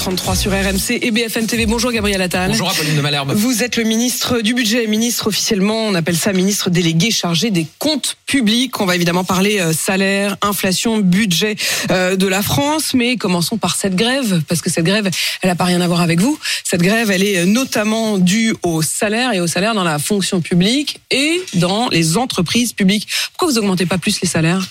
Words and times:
8h33 0.00 0.36
sur 0.36 0.52
RMC 0.52 0.98
et 1.02 1.10
BFM 1.10 1.46
TV. 1.46 1.66
Bonjour 1.66 1.92
Gabriel 1.92 2.22
Attal. 2.22 2.50
Bonjour 2.50 2.70
Apolline 2.70 2.96
de 2.96 3.00
Malherbe. 3.02 3.32
Vous 3.34 3.62
êtes 3.62 3.76
le 3.76 3.84
ministre 3.84 4.40
du 4.40 4.54
budget, 4.54 4.86
ministre 4.86 5.26
officiellement, 5.26 5.84
on 5.86 5.94
appelle 5.94 6.16
ça 6.16 6.32
ministre 6.32 6.70
délégué 6.70 7.10
chargé 7.10 7.50
des 7.50 7.66
comptes 7.78 8.16
publics. 8.24 8.80
On 8.80 8.86
va 8.86 8.96
évidemment 8.96 9.24
parler 9.24 9.60
euh, 9.60 9.74
salaire, 9.74 10.36
inflation, 10.40 10.98
budget 10.98 11.56
euh, 11.90 12.16
de 12.16 12.26
la 12.26 12.40
France, 12.42 12.94
mais 12.94 13.16
commençons 13.16 13.58
par 13.58 13.76
cette 13.76 13.94
grève, 13.94 14.42
parce 14.48 14.62
que 14.62 14.70
cette 14.70 14.86
grève, 14.86 15.10
elle 15.42 15.50
n'a 15.50 15.56
pas 15.56 15.64
rien 15.64 15.82
à 15.82 15.86
voir 15.86 16.00
avec 16.00 16.20
vous. 16.20 16.38
Cette 16.64 16.82
grève, 16.82 17.10
elle 17.10 17.22
est 17.22 17.44
notamment 17.44 18.16
due 18.16 18.54
au 18.62 18.80
salaire 18.80 19.34
et 19.34 19.40
au 19.40 19.46
salaire 19.46 19.74
dans 19.74 19.84
la 19.84 19.98
fonction 19.98 20.40
publique 20.40 21.00
et 21.10 21.42
dans 21.54 21.88
les 21.90 22.16
entreprises 22.16 22.72
publiques. 22.72 23.06
Pourquoi 23.32 23.52
vous 23.52 23.58
augmentez 23.58 23.84
pas 23.84 23.98
plus 23.98 24.20
les 24.22 24.28
salaires? 24.28 24.66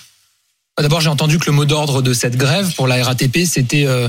D'abord, 0.78 1.00
j'ai 1.00 1.10
entendu 1.10 1.38
que 1.38 1.46
le 1.46 1.52
mot 1.52 1.64
d'ordre 1.64 2.00
de 2.00 2.14
cette 2.14 2.36
grève 2.36 2.72
pour 2.74 2.86
la 2.86 3.04
RATP, 3.04 3.44
c'était 3.44 3.84
euh, 3.86 4.08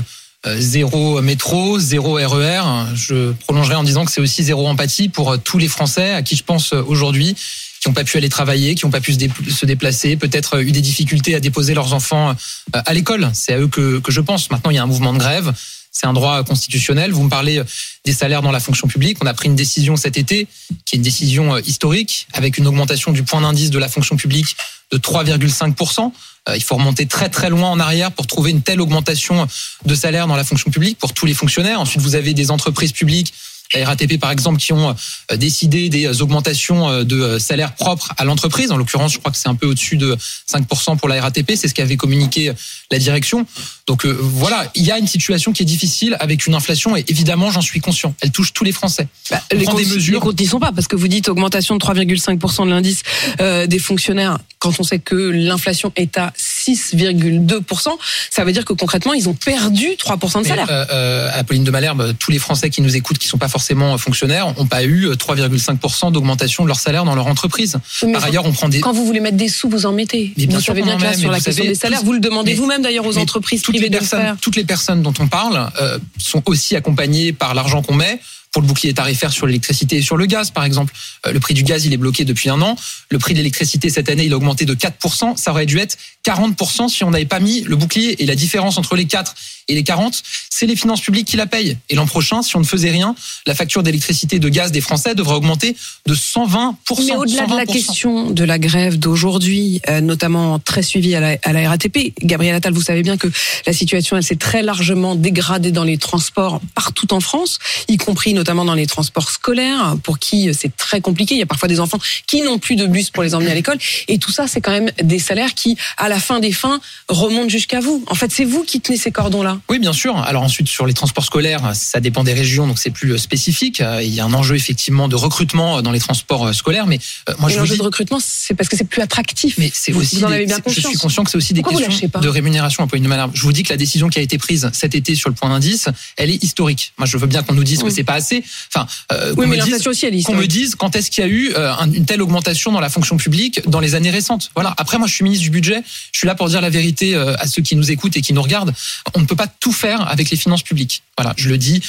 zéro 0.58 1.20
métro, 1.22 1.78
zéro 1.78 2.14
RER. 2.14 2.62
Je 2.94 3.32
prolongerai 3.32 3.74
en 3.76 3.84
disant 3.84 4.04
que 4.04 4.10
c'est 4.10 4.20
aussi 4.20 4.42
zéro 4.42 4.66
empathie 4.66 5.08
pour 5.08 5.32
euh, 5.32 5.36
tous 5.36 5.58
les 5.58 5.68
Français 5.68 6.12
à 6.12 6.22
qui 6.22 6.36
je 6.36 6.42
pense 6.44 6.72
euh, 6.72 6.82
aujourd'hui 6.86 7.34
qui 7.80 7.88
n'ont 7.88 7.94
pas 7.94 8.04
pu 8.04 8.16
aller 8.16 8.28
travailler, 8.28 8.74
qui 8.76 8.84
n'ont 8.86 8.92
pas 8.92 9.00
pu 9.00 9.12
se 9.12 9.18
dé- 9.18 9.30
se 9.50 9.66
déplacer, 9.66 10.16
peut-être 10.16 10.62
eu 10.62 10.70
des 10.70 10.80
difficultés 10.80 11.34
à 11.34 11.40
déposer 11.40 11.74
leurs 11.74 11.94
enfants 11.94 12.30
euh, 12.30 12.80
à 12.86 12.94
l'école. 12.94 13.30
C'est 13.34 13.54
à 13.54 13.58
eux 13.58 13.66
que, 13.68 13.98
que 13.98 14.12
je 14.12 14.20
pense. 14.20 14.50
Maintenant, 14.50 14.70
il 14.70 14.74
y 14.74 14.78
a 14.78 14.82
un 14.84 14.86
mouvement 14.86 15.12
de 15.12 15.18
grève. 15.18 15.52
C'est 15.92 16.06
un 16.06 16.14
droit 16.14 16.42
constitutionnel. 16.42 17.12
Vous 17.12 17.22
me 17.22 17.28
parlez 17.28 17.58
euh, 17.58 17.64
des 18.06 18.14
salaires 18.14 18.40
dans 18.40 18.50
la 18.50 18.60
fonction 18.60 18.88
publique. 18.88 19.18
On 19.22 19.26
a 19.26 19.34
pris 19.34 19.48
une 19.48 19.54
décision 19.54 19.96
cet 19.96 20.16
été, 20.16 20.48
qui 20.86 20.96
est 20.96 20.98
une 20.98 21.02
décision 21.02 21.54
euh, 21.54 21.60
historique, 21.66 22.26
avec 22.32 22.56
une 22.56 22.66
augmentation 22.66 23.12
du 23.12 23.22
point 23.22 23.42
d'indice 23.42 23.70
de 23.70 23.78
la 23.78 23.88
fonction 23.88 24.16
publique 24.16 24.56
de 24.90 24.96
3,5%. 24.96 26.10
Euh, 26.48 26.56
Il 26.56 26.62
faut 26.62 26.76
remonter 26.76 27.06
très 27.06 27.28
très 27.28 27.50
loin 27.50 27.70
en 27.70 27.78
arrière 27.78 28.10
pour 28.10 28.26
trouver 28.26 28.50
une 28.50 28.62
telle 28.62 28.80
augmentation 28.80 29.46
de 29.84 29.94
salaire 29.94 30.26
dans 30.26 30.36
la 30.36 30.44
fonction 30.44 30.70
publique 30.70 30.98
pour 30.98 31.12
tous 31.12 31.26
les 31.26 31.34
fonctionnaires. 31.34 31.78
Ensuite, 31.78 32.00
vous 32.00 32.14
avez 32.14 32.32
des 32.32 32.50
entreprises 32.50 32.92
publiques 32.92 33.34
la 33.74 33.86
RATP 33.86 34.20
par 34.20 34.30
exemple 34.30 34.60
qui 34.60 34.74
ont 34.74 34.94
décidé 35.34 35.88
des 35.88 36.20
augmentations 36.20 37.04
de 37.04 37.38
salaire 37.38 37.74
propres 37.74 38.12
à 38.18 38.24
l'entreprise. 38.26 38.70
En 38.70 38.76
l'occurrence, 38.76 39.14
je 39.14 39.18
crois 39.18 39.32
que 39.32 39.38
c'est 39.38 39.48
un 39.48 39.54
peu 39.54 39.66
au-dessus 39.66 39.96
de 39.96 40.14
5% 40.52 40.98
pour 40.98 41.08
la 41.08 41.22
RATP, 41.22 41.52
c'est 41.56 41.68
ce 41.68 41.72
qu'avait 41.74 41.96
communiqué 41.96 42.52
la 42.90 42.98
direction. 42.98 43.46
Donc 43.86 44.04
euh, 44.06 44.16
voilà, 44.20 44.70
il 44.74 44.84
y 44.84 44.92
a 44.92 44.98
une 44.98 45.06
situation 45.08 45.52
qui 45.52 45.62
est 45.62 45.66
difficile 45.66 46.16
avec 46.20 46.46
une 46.46 46.54
inflation 46.54 46.96
et 46.96 47.04
évidemment, 47.08 47.50
j'en 47.50 47.60
suis 47.60 47.80
conscient, 47.80 48.14
elle 48.20 48.30
touche 48.30 48.52
tous 48.52 48.64
les 48.64 48.72
Français. 48.72 49.08
Bah, 49.30 49.42
les 49.50 49.58
des 49.58 49.64
comptes, 49.64 49.86
mesures. 49.86 50.14
les 50.14 50.20
comptes 50.20 50.38
n'y 50.38 50.46
sont 50.46 50.60
pas 50.60 50.72
parce 50.72 50.86
que 50.86 50.96
vous 50.96 51.08
dites 51.08 51.28
augmentation 51.28 51.74
de 51.76 51.80
3,5% 51.84 52.64
de 52.66 52.70
l'indice 52.70 53.02
euh, 53.40 53.66
des 53.66 53.78
fonctionnaires 53.80 54.38
quand 54.60 54.78
on 54.78 54.84
sait 54.84 55.00
que 55.00 55.16
l'inflation 55.16 55.92
est 55.96 56.16
à 56.16 56.32
6,2%. 56.38 57.88
Ça 58.30 58.44
veut 58.44 58.52
dire 58.52 58.64
que 58.64 58.72
concrètement, 58.72 59.12
ils 59.14 59.28
ont 59.28 59.34
perdu 59.34 59.88
3% 59.98 60.38
de 60.38 60.42
Mais, 60.42 60.48
salaire. 60.48 60.66
euh, 60.70 61.28
Apolline 61.34 61.64
de 61.64 61.70
Malherbe, 61.72 62.14
tous 62.18 62.30
les 62.30 62.38
Français 62.38 62.70
qui 62.70 62.80
nous 62.82 62.96
écoutent, 62.96 63.18
qui 63.18 63.26
sont 63.28 63.38
pas 63.38 63.48
forcément 63.48 63.98
fonctionnaires, 63.98 64.54
n'ont 64.56 64.66
pas 64.66 64.84
eu 64.84 65.06
euh, 65.08 65.14
3,5% 65.14 66.12
d'augmentation 66.12 66.62
de 66.62 66.68
leur 66.68 66.78
salaire 66.78 67.04
dans 67.04 67.14
leur 67.16 67.26
entreprise. 67.26 67.78
Mais 68.06 68.12
Par 68.12 68.24
ailleurs, 68.24 68.46
on 68.46 68.52
prend 68.52 68.68
des 68.68 68.80
quand 68.80 68.92
vous 68.92 69.04
voulez 69.04 69.18
mettre 69.20 69.36
des 69.36 69.48
sous, 69.48 69.68
vous 69.68 69.86
en 69.86 69.92
mettez. 69.92 70.32
Mais 70.36 70.46
bien 70.46 70.58
vous 70.58 70.62
sûr 70.62 70.74
savez 70.74 70.82
bien 70.82 70.94
en 70.94 70.98
que 70.98 71.02
là, 71.04 71.14
sur 71.14 71.30
la 71.30 71.38
vous 71.38 71.44
question 71.44 71.62
savez, 71.64 71.74
des 71.74 71.78
salaires, 71.80 72.02
vous 72.04 72.12
le 72.12 72.20
demandez 72.20 72.54
vous-même 72.54 72.82
d'ailleurs 72.82 73.06
aux 73.06 73.18
entreprises 73.18 73.62
toutes 73.72 73.90
personnes, 73.90 74.36
les 74.56 74.64
personnes 74.64 75.02
dont 75.02 75.14
on 75.18 75.28
parle 75.28 75.70
euh, 75.80 75.98
sont 76.18 76.42
aussi 76.46 76.76
accompagnées 76.76 77.32
par 77.32 77.54
l'argent 77.54 77.82
qu'on 77.82 77.94
met 77.94 78.20
pour 78.52 78.62
le 78.62 78.68
bouclier 78.68 78.92
tarifaire 78.92 79.32
sur 79.32 79.46
l'électricité 79.46 79.96
et 79.96 80.02
sur 80.02 80.16
le 80.16 80.26
gaz, 80.26 80.50
par 80.50 80.64
exemple. 80.64 80.92
Euh, 81.26 81.32
le 81.32 81.40
prix 81.40 81.54
du 81.54 81.62
gaz, 81.62 81.86
il 81.86 81.92
est 81.92 81.96
bloqué 81.96 82.24
depuis 82.24 82.50
un 82.50 82.60
an. 82.60 82.76
Le 83.08 83.18
prix 83.18 83.32
de 83.32 83.38
l'électricité 83.38 83.88
cette 83.88 84.08
année, 84.10 84.26
il 84.26 84.32
a 84.32 84.36
augmenté 84.36 84.66
de 84.66 84.74
4%. 84.74 85.36
Ça 85.36 85.50
aurait 85.50 85.66
dû 85.66 85.78
être 85.78 85.96
40% 86.26 86.88
si 86.88 87.02
on 87.02 87.10
n'avait 87.10 87.24
pas 87.24 87.40
mis 87.40 87.62
le 87.62 87.76
bouclier. 87.76 88.22
Et 88.22 88.26
la 88.26 88.34
différence 88.34 88.76
entre 88.78 88.94
les 88.94 89.06
4 89.06 89.34
et 89.68 89.74
les 89.74 89.82
40, 89.82 90.22
c'est 90.50 90.66
les 90.66 90.76
finances 90.76 91.00
publiques 91.00 91.26
qui 91.26 91.36
la 91.36 91.46
payent. 91.46 91.78
Et 91.88 91.94
l'an 91.94 92.06
prochain, 92.06 92.42
si 92.42 92.56
on 92.56 92.60
ne 92.60 92.64
faisait 92.64 92.90
rien, 92.90 93.14
la 93.46 93.54
facture 93.54 93.82
d'électricité 93.82 94.36
et 94.36 94.38
de 94.38 94.48
gaz 94.48 94.70
des 94.70 94.80
Français 94.80 95.14
devrait 95.14 95.36
augmenter 95.36 95.74
de 96.06 96.14
120%. 96.14 96.74
Mais 97.06 97.16
au-delà 97.16 97.46
de 97.46 97.56
la 97.56 97.64
120%. 97.64 97.72
question 97.72 98.30
de 98.30 98.44
la 98.44 98.58
grève 98.58 98.98
d'aujourd'hui, 98.98 99.80
euh, 99.88 100.00
notamment 100.00 100.58
très 100.58 100.82
suivie 100.82 101.14
à 101.14 101.20
la, 101.20 101.38
à 101.42 101.52
la 101.52 101.68
RATP, 101.68 102.12
Gabriel 102.22 102.54
Attal, 102.54 102.74
vous 102.74 102.82
savez 102.82 103.02
bien 103.02 103.16
que 103.16 103.28
la 103.66 103.72
situation 103.72 104.16
elle 104.16 104.22
s'est 104.22 104.36
très 104.36 104.62
largement 104.62 105.14
dégradée 105.14 105.72
dans 105.72 105.84
les 105.84 105.96
transports 105.96 106.60
partout 106.74 107.12
en 107.14 107.20
France, 107.20 107.58
y 107.88 107.96
compris 107.96 108.34
notamment 108.42 108.64
dans 108.64 108.74
les 108.74 108.86
transports 108.88 109.30
scolaires, 109.30 109.94
pour 110.02 110.18
qui 110.18 110.48
euh, 110.48 110.52
c'est 110.52 110.76
très 110.76 111.00
compliqué. 111.00 111.36
Il 111.36 111.38
y 111.38 111.42
a 111.42 111.46
parfois 111.46 111.68
des 111.68 111.78
enfants 111.78 111.98
qui 112.26 112.42
n'ont 112.42 112.58
plus 112.58 112.74
de 112.74 112.86
bus 112.88 113.10
pour 113.10 113.22
les 113.22 113.36
emmener 113.36 113.52
à 113.52 113.54
l'école, 113.54 113.78
et 114.08 114.18
tout 114.18 114.32
ça, 114.32 114.48
c'est 114.48 114.60
quand 114.60 114.72
même 114.72 114.90
des 115.00 115.20
salaires 115.20 115.54
qui, 115.54 115.76
à 115.96 116.08
la 116.08 116.18
fin 116.18 116.40
des 116.40 116.50
fins, 116.52 116.80
remontent 117.08 117.48
jusqu'à 117.48 117.78
vous. 117.78 118.04
En 118.08 118.16
fait, 118.16 118.32
c'est 118.32 118.44
vous 118.44 118.64
qui 118.64 118.80
tenez 118.80 118.98
ces 118.98 119.12
cordons-là. 119.12 119.60
Oui, 119.70 119.78
bien 119.78 119.92
sûr. 119.92 120.16
Alors 120.18 120.42
ensuite, 120.42 120.66
sur 120.68 120.86
les 120.86 120.92
transports 120.94 121.24
scolaires, 121.24 121.70
ça 121.74 122.00
dépend 122.00 122.24
des 122.24 122.32
régions, 122.32 122.66
donc 122.66 122.80
c'est 122.80 122.90
plus 122.90 123.12
euh, 123.12 123.18
spécifique. 123.18 123.80
Euh, 123.80 124.02
Il 124.02 124.12
y 124.12 124.18
a 124.18 124.24
un 124.24 124.34
enjeu 124.34 124.56
effectivement 124.56 125.06
de 125.06 125.14
recrutement 125.14 125.82
dans 125.82 125.92
les 125.92 126.00
transports 126.00 126.52
scolaires, 126.52 126.86
mais 126.88 126.98
moi 127.38 127.48
et 127.48 127.54
je 127.54 127.58
l'enjeu 127.60 127.74
dis, 127.74 127.78
de 127.78 127.84
recrutement, 127.84 128.18
c'est 128.20 128.54
parce 128.54 128.68
que 128.68 128.76
c'est 128.76 128.88
plus 128.88 129.02
attractif. 129.02 129.54
mais 129.58 129.70
c'est 129.72 129.92
Vous- 129.92 130.00
aussi, 130.00 130.16
vous 130.16 130.24
en 130.24 130.32
avez 130.32 130.46
bien 130.46 130.56
c'est- 130.56 130.62
je 130.66 130.74
suis 130.74 130.82
conscience. 130.82 131.02
conscient 131.02 131.24
que 131.24 131.30
c'est 131.30 131.36
aussi 131.36 131.54
des 131.54 131.62
Pourquoi 131.62 131.80
questions 131.86 132.10
de 132.20 132.28
rémunération. 132.28 132.88
Pour 132.88 132.96
une 132.96 133.06
manière, 133.06 133.30
je 133.34 133.42
vous 133.42 133.52
dis 133.52 133.62
que 133.62 133.68
la 133.70 133.76
décision 133.76 134.08
qui 134.08 134.18
a 134.18 134.22
été 134.22 134.36
prise 134.38 134.68
cet 134.72 134.94
été 134.96 135.14
sur 135.14 135.28
le 135.28 135.34
point 135.36 135.48
d'indice, 135.50 135.86
elle 136.16 136.30
est 136.30 136.42
historique. 136.42 136.92
Moi, 136.98 137.06
je 137.06 137.16
veux 137.16 137.26
bien 137.28 137.42
qu'on 137.42 137.54
nous 137.54 137.62
dise 137.64 137.82
que 137.82 137.90
c'est 137.90 138.04
pas 138.04 138.14
assez. 138.14 138.31
Enfin, 138.74 138.86
euh, 139.12 139.34
qu'on 139.34 139.42
Oui, 139.42 139.46
mais 139.48 139.56
me 139.56 139.62
dise- 139.62 139.82
qu'on 139.82 139.90
me 139.90 140.14
historique. 140.44 140.50
dise 140.50 140.74
quand 140.76 140.96
est-ce 140.96 141.10
qu'il 141.10 141.22
y 141.24 141.26
a 141.26 141.30
eu 141.30 141.52
euh, 141.54 141.72
un- 141.74 141.90
une 141.92 142.06
telle 142.06 142.22
augmentation 142.22 142.72
dans 142.72 142.80
la 142.80 142.88
fonction 142.88 143.16
publique 143.16 143.60
dans 143.68 143.80
les 143.80 143.94
années 143.94 144.10
récentes. 144.10 144.50
Voilà. 144.54 144.74
Après, 144.78 144.98
moi, 144.98 145.06
je 145.06 145.14
suis 145.14 145.24
ministre 145.24 145.42
du 145.44 145.50
budget. 145.50 145.82
Je 146.12 146.18
suis 146.18 146.26
là 146.26 146.34
pour 146.34 146.48
dire 146.48 146.60
la 146.60 146.70
vérité 146.70 147.14
euh, 147.14 147.34
à 147.38 147.46
ceux 147.46 147.62
qui 147.62 147.76
nous 147.76 147.90
écoutent 147.90 148.16
et 148.16 148.22
qui 148.22 148.32
nous 148.32 148.42
regardent. 148.42 148.72
On 149.14 149.20
ne 149.20 149.26
peut 149.26 149.36
pas 149.36 149.46
tout 149.48 149.72
faire 149.72 150.08
avec 150.08 150.30
les 150.30 150.36
finances 150.36 150.62
publiques. 150.62 151.02
Voilà. 151.18 151.34
Je 151.36 151.48
le 151.48 151.58
dis 151.58 151.82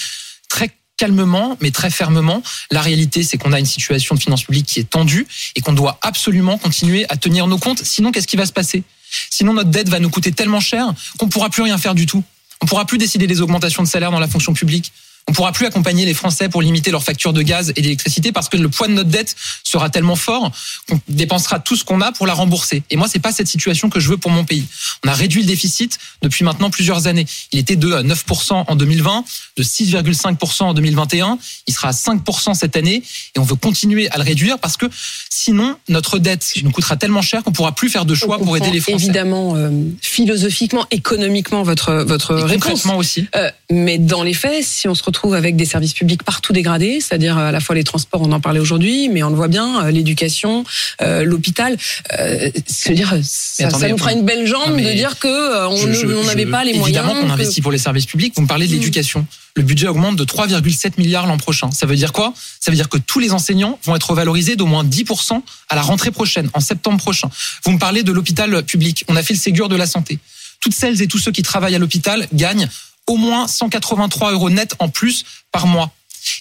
très 0.50 0.72
calmement, 0.98 1.58
mais 1.62 1.72
très 1.72 1.90
fermement. 1.90 2.44
La 2.72 2.82
réalité, 2.82 3.24
c'est 3.24 3.38
qu'on 3.38 3.52
a 3.54 3.60
une 3.60 3.66
situation 3.66 4.16
de 4.16 4.20
finances 4.22 4.44
publiques 4.44 4.68
qui 4.68 4.80
est 4.80 4.90
tendue 4.90 5.26
et 5.56 5.62
qu'on 5.62 5.74
doit 5.74 5.98
absolument 6.02 6.58
continuer 6.58 7.06
à 7.10 7.18
tenir 7.18 7.48
nos 7.48 7.58
comptes. 7.58 7.84
Sinon, 7.84 8.12
qu'est-ce 8.12 8.28
qui 8.28 8.36
va 8.38 8.46
se 8.46 8.52
passer? 8.54 8.84
Sinon, 9.30 9.54
notre 9.54 9.70
dette 9.72 9.90
va 9.90 10.00
nous 10.00 10.10
coûter 10.10 10.32
tellement 10.32 10.60
cher 10.60 10.94
qu'on 11.18 11.28
pourra 11.30 11.50
plus 11.50 11.64
rien 11.64 11.78
faire 11.78 11.96
du 11.96 12.06
tout. 12.06 12.24
On 12.62 12.66
pourra 12.66 12.86
plus 12.86 12.98
décider 12.98 13.28
des 13.28 13.42
augmentations 13.42 13.84
de 13.84 13.88
salaire 13.88 14.12
dans 14.12 14.20
la 14.20 14.28
fonction 14.28 14.54
publique. 14.54 14.92
On 15.30 15.34
pourra 15.34 15.54
plus 15.54 15.66
accompagner 15.66 16.06
les 16.06 16.14
Français 16.14 16.50
pour 16.50 16.62
limiter 16.62 16.92
leurs 16.92 17.04
factures 17.04 17.32
de 17.32 17.42
gaz 17.42 17.72
et 17.76 17.82
d'électricité 17.82 18.32
parce 18.34 18.50
que 18.50 18.58
le 18.58 18.68
poids 18.68 18.88
de 18.88 18.94
notre 18.94 19.10
dette 19.10 19.36
sera 19.64 19.90
tellement 19.90 20.18
fort 20.18 20.52
qu'on 20.90 21.00
dépensera 21.08 21.60
tout 21.60 21.78
ce 21.78 21.86
qu'on 21.86 22.02
a 22.02 22.12
pour 22.12 22.28
la 22.28 22.34
rembourser. 22.34 22.84
Et 22.90 22.98
moi, 22.98 23.08
c'est 23.08 23.20
pas 23.20 23.32
cette 23.32 23.48
situation 23.48 23.90
que 23.90 24.02
je 24.02 24.10
veux 24.10 24.18
pour 24.18 24.32
mon 24.32 24.44
pays. 24.44 24.66
On 25.06 25.08
a 25.08 25.14
réduit 25.14 25.42
le 25.42 25.48
déficit 25.48 25.98
depuis 26.22 26.44
maintenant 26.44 26.70
plusieurs 26.70 27.08
années. 27.08 27.26
Il 27.54 27.60
était 27.60 27.78
de 27.78 27.88
9% 27.88 28.66
en 28.68 28.76
2020, 28.76 29.24
de 29.58 29.64
6,5% 29.64 30.64
en 30.64 30.74
2021. 30.74 31.38
Il 31.68 31.74
sera 31.74 31.90
à 31.90 31.92
5% 31.92 32.54
cette 32.54 32.76
année 32.76 33.02
et 33.36 33.40
on 33.40 33.44
veut 33.44 33.56
continuer 33.56 34.10
à 34.12 34.18
le 34.18 34.24
réduire 34.24 34.60
parce 34.60 34.76
que 34.76 34.88
sinon, 35.30 35.78
notre 35.88 36.20
dette 36.20 36.52
nous 36.64 36.72
coûtera 36.72 36.98
tellement 36.98 37.22
cher 37.22 37.44
qu'on 37.44 37.54
pourra 37.54 37.74
plus 37.74 37.90
faire 37.90 38.06
de 38.06 38.14
choix 38.14 38.40
pour 38.40 38.58
aider 38.58 38.72
les 38.72 38.82
Français. 38.82 39.06
Évidemment, 39.06 39.56
euh, 39.56 39.70
philosophiquement, 40.02 40.86
économiquement, 40.92 41.64
votre 41.64 42.04
votre 42.04 42.38
Et 42.38 42.44
réponse. 42.44 42.86
aussi. 42.86 43.28
Euh, 43.36 43.50
mais 43.72 43.98
dans 43.98 44.24
les 44.24 44.34
faits, 44.34 44.64
si 44.64 44.88
on 44.88 44.96
se 44.96 45.04
retrouve 45.04 45.13
avec 45.34 45.56
des 45.56 45.66
services 45.66 45.94
publics 45.94 46.24
partout 46.24 46.54
dégradés, 46.54 47.00
c'est-à-dire 47.00 47.38
euh, 47.38 47.48
à 47.50 47.52
la 47.52 47.60
fois 47.60 47.76
les 47.76 47.84
transports, 47.84 48.22
on 48.22 48.32
en 48.32 48.40
parlait 48.40 48.60
aujourd'hui, 48.60 49.10
mais 49.10 49.24
on 49.24 49.30
le 49.30 49.36
voit 49.36 49.48
bien, 49.48 49.86
euh, 49.86 49.92
l'éducation, 49.92 50.64
euh, 51.02 51.24
l'hôpital, 51.24 51.78
euh, 52.20 52.50
se 52.68 52.92
dire, 52.92 53.14
ça, 53.24 53.70
nous 53.88 53.98
fera 53.98 54.14
une 54.14 54.24
belle 54.26 54.46
jambe 54.48 54.76
de 54.80 54.92
dire 54.94 55.18
que 55.20 55.68
on 55.68 56.24
n'avait 56.26 56.46
pas 56.46 56.64
les 56.64 56.74
moyens. 56.74 56.88
Évidemment 57.06 57.14
qu'on 57.22 57.28
que- 57.28 57.32
investit 57.34 57.62
pour 57.62 57.72
les 57.72 57.78
services 57.78 58.06
publics. 58.06 58.34
Vous 58.36 58.42
me 58.44 58.48
parlez 58.48 58.68
de 58.68 58.72
Mm. 58.72 58.76
l'éducation. 58.80 59.26
Le 59.56 59.62
budget 59.64 59.88
augmente 59.88 60.16
de 60.16 60.24
3,7 60.24 60.98
milliards 60.98 61.28
l'an 61.28 61.38
prochain. 61.38 61.70
Ça 61.72 61.86
veut 61.86 61.96
dire 61.96 62.12
quoi? 62.12 62.34
Ça 62.60 62.72
veut 62.72 62.76
dire 62.78 62.90
que 62.90 62.98
tous 62.98 63.20
les 63.20 63.32
enseignants 63.34 63.78
vont 63.84 63.96
être 63.96 64.14
valorisés 64.16 64.56
d'au 64.56 64.66
moins 64.66 64.84
10% 64.84 65.44
à 65.70 65.76
la 65.76 65.82
rentrée 65.84 66.10
prochaine, 66.12 66.50
en 66.54 66.60
septembre 66.60 66.98
prochain. 66.98 67.30
Vous 67.66 67.72
me 67.72 67.78
parlez 67.78 68.02
de 68.04 68.12
l'hôpital 68.12 68.64
public. 68.64 69.06
On 69.08 69.16
a 69.16 69.22
fait 69.22 69.34
le 69.36 69.40
Ségur 69.40 69.70
de 69.70 69.76
la 69.76 69.86
santé. 69.86 70.18
Toutes 70.60 70.74
celles 70.74 71.02
et 71.02 71.08
tous 71.08 71.20
ceux 71.20 71.32
qui 71.32 71.42
travaillent 71.44 71.76
à 71.76 71.80
l'hôpital 71.80 72.26
gagnent 72.34 72.68
au 73.08 73.18
moins 73.18 73.48
183 73.48 74.32
euros 74.32 74.50
net 74.50 74.76
en 74.80 74.90
plus 74.90 75.26
par 75.52 75.68
mois. 75.68 75.92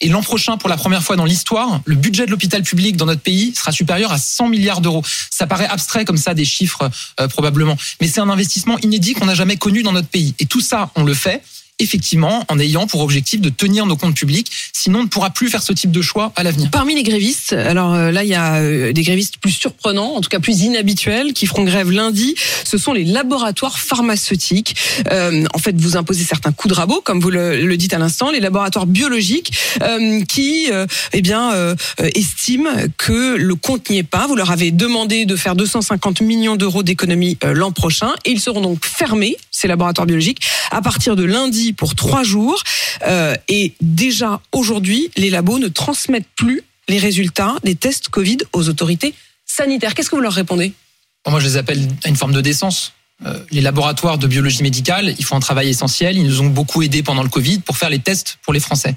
Et 0.00 0.08
l'an 0.08 0.22
prochain, 0.22 0.56
pour 0.56 0.68
la 0.68 0.76
première 0.76 1.02
fois 1.02 1.16
dans 1.16 1.24
l'histoire, 1.24 1.80
le 1.84 1.96
budget 1.96 2.26
de 2.26 2.30
l'hôpital 2.30 2.62
public 2.62 2.96
dans 2.96 3.06
notre 3.06 3.20
pays 3.20 3.54
sera 3.54 3.72
supérieur 3.72 4.12
à 4.12 4.18
100 4.18 4.48
milliards 4.48 4.80
d'euros. 4.80 5.02
Ça 5.30 5.46
paraît 5.46 5.66
abstrait 5.66 6.04
comme 6.04 6.16
ça, 6.16 6.34
des 6.34 6.44
chiffres 6.44 6.88
euh, 7.20 7.28
probablement, 7.28 7.76
mais 8.00 8.08
c'est 8.08 8.20
un 8.20 8.28
investissement 8.28 8.78
inédit 8.78 9.14
qu'on 9.14 9.26
n'a 9.26 9.34
jamais 9.34 9.56
connu 9.56 9.82
dans 9.82 9.92
notre 9.92 10.08
pays. 10.08 10.34
Et 10.38 10.46
tout 10.46 10.60
ça, 10.60 10.90
on 10.94 11.04
le 11.04 11.14
fait. 11.14 11.42
Effectivement 11.78 12.44
en 12.48 12.58
ayant 12.58 12.86
pour 12.86 13.00
objectif 13.00 13.40
de 13.40 13.48
tenir 13.48 13.86
nos 13.86 13.96
comptes 13.96 14.14
publics. 14.14 14.50
Sinon, 14.72 15.00
on 15.00 15.02
ne 15.04 15.08
pourra 15.08 15.30
plus 15.30 15.48
faire 15.48 15.62
ce 15.62 15.72
type 15.72 15.90
de 15.90 16.02
choix 16.02 16.32
à 16.36 16.42
l'avenir. 16.42 16.70
Parmi 16.70 16.94
les 16.94 17.02
grévistes, 17.02 17.52
alors 17.52 17.94
euh, 17.94 18.10
là, 18.10 18.24
il 18.24 18.28
y 18.28 18.34
a 18.34 18.56
euh, 18.56 18.92
des 18.92 19.02
grévistes 19.02 19.38
plus 19.38 19.50
surprenants, 19.50 20.14
en 20.14 20.20
tout 20.20 20.28
cas 20.28 20.38
plus 20.38 20.60
inhabituels, 20.62 21.32
qui 21.32 21.46
feront 21.46 21.64
grève 21.64 21.90
lundi. 21.90 22.34
Ce 22.64 22.78
sont 22.78 22.92
les 22.92 23.04
laboratoires 23.04 23.78
pharmaceutiques. 23.78 24.76
Euh, 25.10 25.44
en 25.54 25.58
fait, 25.58 25.78
vous 25.80 25.96
imposez 25.96 26.24
certains 26.24 26.52
coups 26.52 26.74
de 26.74 26.78
rabot, 26.78 27.00
comme 27.00 27.20
vous 27.20 27.30
le, 27.30 27.76
dites 27.76 27.94
à 27.94 27.98
l'instant, 27.98 28.30
les 28.30 28.40
laboratoires 28.40 28.86
biologiques 28.86 29.52
qui, 30.28 30.68
eh 31.12 31.22
bien, 31.22 31.74
estiment 31.98 32.70
que 32.98 33.36
le 33.36 33.54
compte 33.54 33.88
n'y 33.90 33.98
est 33.98 34.02
pas. 34.02 34.26
Vous 34.26 34.36
leur 34.36 34.50
avez 34.50 34.70
demandé 34.70 35.24
de 35.24 35.36
faire 35.36 35.56
250 35.56 36.20
millions 36.20 36.56
d'euros 36.56 36.82
d'économies 36.82 37.38
l'an 37.42 37.72
prochain, 37.72 38.12
et 38.24 38.30
ils 38.30 38.40
seront 38.40 38.60
donc 38.60 38.84
fermés, 38.84 39.36
ces 39.50 39.68
laboratoires 39.68 40.06
biologiques, 40.06 40.40
à 40.70 40.82
partir 40.82 41.16
de 41.16 41.24
lundi 41.24 41.61
pour 41.72 41.94
trois 41.94 42.24
jours. 42.24 42.62
Euh, 43.06 43.34
et 43.48 43.74
déjà 43.80 44.40
aujourd'hui, 44.50 45.10
les 45.16 45.30
labos 45.30 45.58
ne 45.58 45.68
transmettent 45.68 46.28
plus 46.34 46.62
les 46.88 46.98
résultats 46.98 47.54
des 47.62 47.76
tests 47.76 48.08
Covid 48.08 48.38
aux 48.52 48.68
autorités 48.68 49.14
sanitaires. 49.46 49.94
Qu'est-ce 49.94 50.10
que 50.10 50.16
vous 50.16 50.22
leur 50.22 50.32
répondez? 50.32 50.72
Moi, 51.28 51.38
je 51.38 51.46
les 51.46 51.56
appelle 51.56 51.86
à 52.04 52.08
une 52.08 52.16
forme 52.16 52.32
de 52.32 52.40
décence. 52.40 52.92
Euh, 53.24 53.38
les 53.50 53.60
laboratoires 53.60 54.18
de 54.18 54.26
biologie 54.26 54.62
médicale, 54.62 55.14
ils 55.18 55.24
font 55.24 55.36
un 55.36 55.40
travail 55.40 55.68
essentiel. 55.68 56.16
Ils 56.16 56.26
nous 56.26 56.40
ont 56.40 56.48
beaucoup 56.48 56.82
aidés 56.82 57.02
pendant 57.02 57.22
le 57.22 57.28
Covid 57.28 57.60
pour 57.60 57.76
faire 57.76 57.90
les 57.90 58.00
tests 58.00 58.38
pour 58.42 58.52
les 58.52 58.60
Français. 58.60 58.96